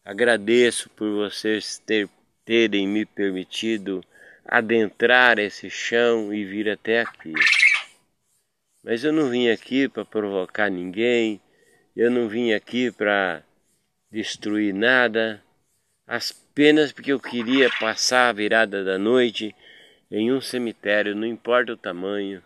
Agradeço 0.03 0.89
por 0.89 1.07
vocês 1.07 1.77
ter, 1.85 2.09
terem 2.43 2.87
me 2.87 3.05
permitido 3.05 4.03
adentrar 4.43 5.37
esse 5.37 5.69
chão 5.69 6.33
e 6.33 6.43
vir 6.43 6.67
até 6.67 7.01
aqui. 7.01 7.31
Mas 8.83 9.03
eu 9.03 9.13
não 9.13 9.29
vim 9.29 9.49
aqui 9.49 9.87
para 9.87 10.03
provocar 10.03 10.67
ninguém, 10.67 11.39
eu 11.95 12.09
não 12.09 12.27
vim 12.27 12.53
aqui 12.53 12.91
para 12.91 13.43
destruir 14.09 14.73
nada, 14.73 15.43
apenas 16.07 16.91
porque 16.91 17.13
eu 17.13 17.19
queria 17.19 17.69
passar 17.79 18.29
a 18.29 18.33
virada 18.33 18.83
da 18.83 18.97
noite 18.97 19.55
em 20.09 20.33
um 20.33 20.41
cemitério, 20.41 21.15
não 21.15 21.27
importa 21.27 21.73
o 21.73 21.77
tamanho. 21.77 22.41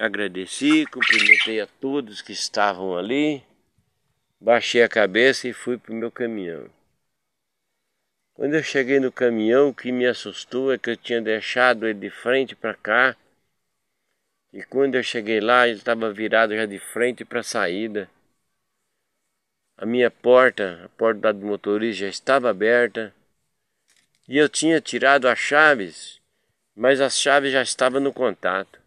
Agradeci, 0.00 0.86
cumprimentei 0.86 1.60
a 1.60 1.66
todos 1.66 2.22
que 2.22 2.32
estavam 2.32 2.96
ali, 2.96 3.44
baixei 4.40 4.82
a 4.82 4.88
cabeça 4.88 5.46
e 5.46 5.52
fui 5.52 5.76
para 5.76 5.92
o 5.92 5.94
meu 5.94 6.10
caminhão. 6.10 6.70
Quando 8.32 8.54
eu 8.54 8.62
cheguei 8.62 8.98
no 8.98 9.12
caminhão, 9.12 9.68
o 9.68 9.74
que 9.74 9.92
me 9.92 10.06
assustou 10.06 10.72
é 10.72 10.78
que 10.78 10.88
eu 10.88 10.96
tinha 10.96 11.20
deixado 11.20 11.86
ele 11.86 11.98
de 11.98 12.08
frente 12.08 12.56
para 12.56 12.72
cá. 12.72 13.14
E 14.54 14.62
quando 14.62 14.94
eu 14.94 15.02
cheguei 15.02 15.38
lá, 15.38 15.68
ele 15.68 15.76
estava 15.76 16.10
virado 16.10 16.56
já 16.56 16.64
de 16.64 16.78
frente 16.78 17.22
para 17.22 17.40
a 17.40 17.42
saída. 17.42 18.10
A 19.76 19.84
minha 19.84 20.10
porta, 20.10 20.82
a 20.82 20.88
porta 20.88 21.30
do 21.30 21.44
motorista 21.44 22.06
já 22.06 22.08
estava 22.08 22.48
aberta. 22.48 23.14
E 24.26 24.38
eu 24.38 24.48
tinha 24.48 24.80
tirado 24.80 25.28
as 25.28 25.38
chaves, 25.38 26.18
mas 26.74 27.02
as 27.02 27.20
chaves 27.20 27.52
já 27.52 27.60
estavam 27.60 28.00
no 28.00 28.14
contato. 28.14 28.80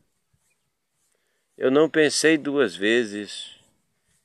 Eu 1.56 1.70
não 1.70 1.88
pensei 1.90 2.38
duas 2.38 2.76
vezes. 2.76 3.60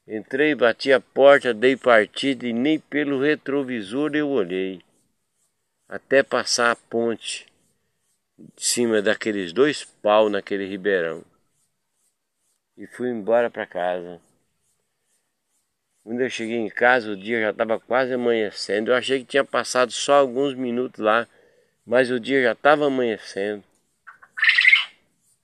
Entrei, 0.06 0.54
bati 0.54 0.92
a 0.92 1.00
porta, 1.00 1.52
dei 1.52 1.76
partida 1.76 2.46
e 2.46 2.52
nem 2.52 2.78
pelo 2.78 3.20
retrovisor 3.20 4.14
eu 4.14 4.28
olhei. 4.30 4.80
Até 5.86 6.22
passar 6.22 6.70
a 6.70 6.76
ponte 6.76 7.46
de 8.38 8.64
cima 8.64 9.02
daqueles 9.02 9.52
dois 9.52 9.84
pau 9.84 10.30
naquele 10.30 10.66
ribeirão. 10.66 11.22
E 12.76 12.86
fui 12.86 13.10
embora 13.10 13.50
para 13.50 13.66
casa. 13.66 14.20
Quando 16.02 16.22
eu 16.22 16.30
cheguei 16.30 16.56
em 16.56 16.70
casa, 16.70 17.10
o 17.10 17.16
dia 17.16 17.42
já 17.42 17.50
estava 17.50 17.78
quase 17.78 18.14
amanhecendo. 18.14 18.90
Eu 18.90 18.94
achei 18.94 19.18
que 19.20 19.26
tinha 19.26 19.44
passado 19.44 19.92
só 19.92 20.14
alguns 20.14 20.54
minutos 20.54 21.04
lá, 21.04 21.28
mas 21.84 22.10
o 22.10 22.18
dia 22.18 22.42
já 22.42 22.52
estava 22.52 22.86
amanhecendo. 22.86 23.62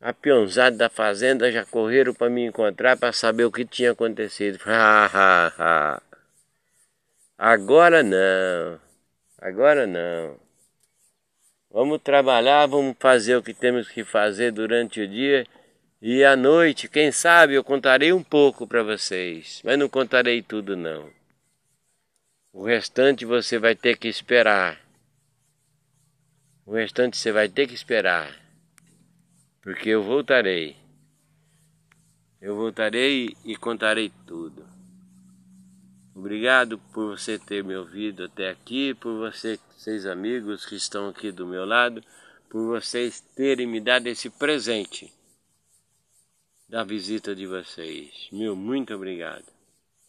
A 0.04 0.12
peãozada 0.12 0.76
da 0.76 0.90
fazenda 0.90 1.50
já 1.50 1.64
correram 1.64 2.12
para 2.12 2.28
me 2.28 2.44
encontrar 2.44 2.94
para 2.94 3.10
saber 3.10 3.44
o 3.44 3.50
que 3.50 3.64
tinha 3.64 3.92
acontecido. 3.92 4.58
Agora 7.38 8.02
não. 8.02 8.78
Agora 9.38 9.86
não. 9.86 10.38
Vamos 11.70 12.02
trabalhar, 12.02 12.66
vamos 12.66 12.94
fazer 13.00 13.36
o 13.36 13.42
que 13.42 13.54
temos 13.54 13.88
que 13.88 14.04
fazer 14.04 14.52
durante 14.52 15.00
o 15.00 15.08
dia 15.08 15.46
e 16.02 16.22
à 16.22 16.36
noite, 16.36 16.86
quem 16.86 17.10
sabe, 17.10 17.54
eu 17.54 17.64
contarei 17.64 18.12
um 18.12 18.22
pouco 18.22 18.66
para 18.66 18.82
vocês, 18.82 19.62
mas 19.64 19.78
não 19.78 19.88
contarei 19.88 20.42
tudo 20.42 20.76
não. 20.76 21.08
O 22.52 22.62
restante 22.62 23.24
você 23.24 23.58
vai 23.58 23.74
ter 23.74 23.96
que 23.96 24.06
esperar. 24.06 24.78
O 26.66 26.74
restante 26.74 27.16
você 27.16 27.32
vai 27.32 27.48
ter 27.48 27.66
que 27.66 27.72
esperar 27.72 28.43
porque 29.64 29.88
eu 29.88 30.02
voltarei. 30.02 30.76
Eu 32.38 32.54
voltarei 32.54 33.34
e 33.46 33.56
contarei 33.56 34.12
tudo. 34.26 34.62
Obrigado 36.14 36.78
por 36.92 37.16
você 37.16 37.38
ter 37.38 37.64
me 37.64 37.74
ouvido 37.74 38.24
até 38.24 38.50
aqui, 38.50 38.92
por 38.92 39.16
vocês, 39.18 39.58
seus 39.78 40.04
amigos 40.04 40.66
que 40.66 40.76
estão 40.76 41.08
aqui 41.08 41.32
do 41.32 41.46
meu 41.46 41.64
lado, 41.64 42.04
por 42.50 42.66
vocês 42.66 43.22
terem 43.34 43.66
me 43.66 43.80
dado 43.80 44.06
esse 44.06 44.28
presente 44.28 45.10
da 46.68 46.84
visita 46.84 47.34
de 47.34 47.46
vocês. 47.46 48.28
Meu 48.30 48.54
muito 48.54 48.94
obrigado. 48.94 49.53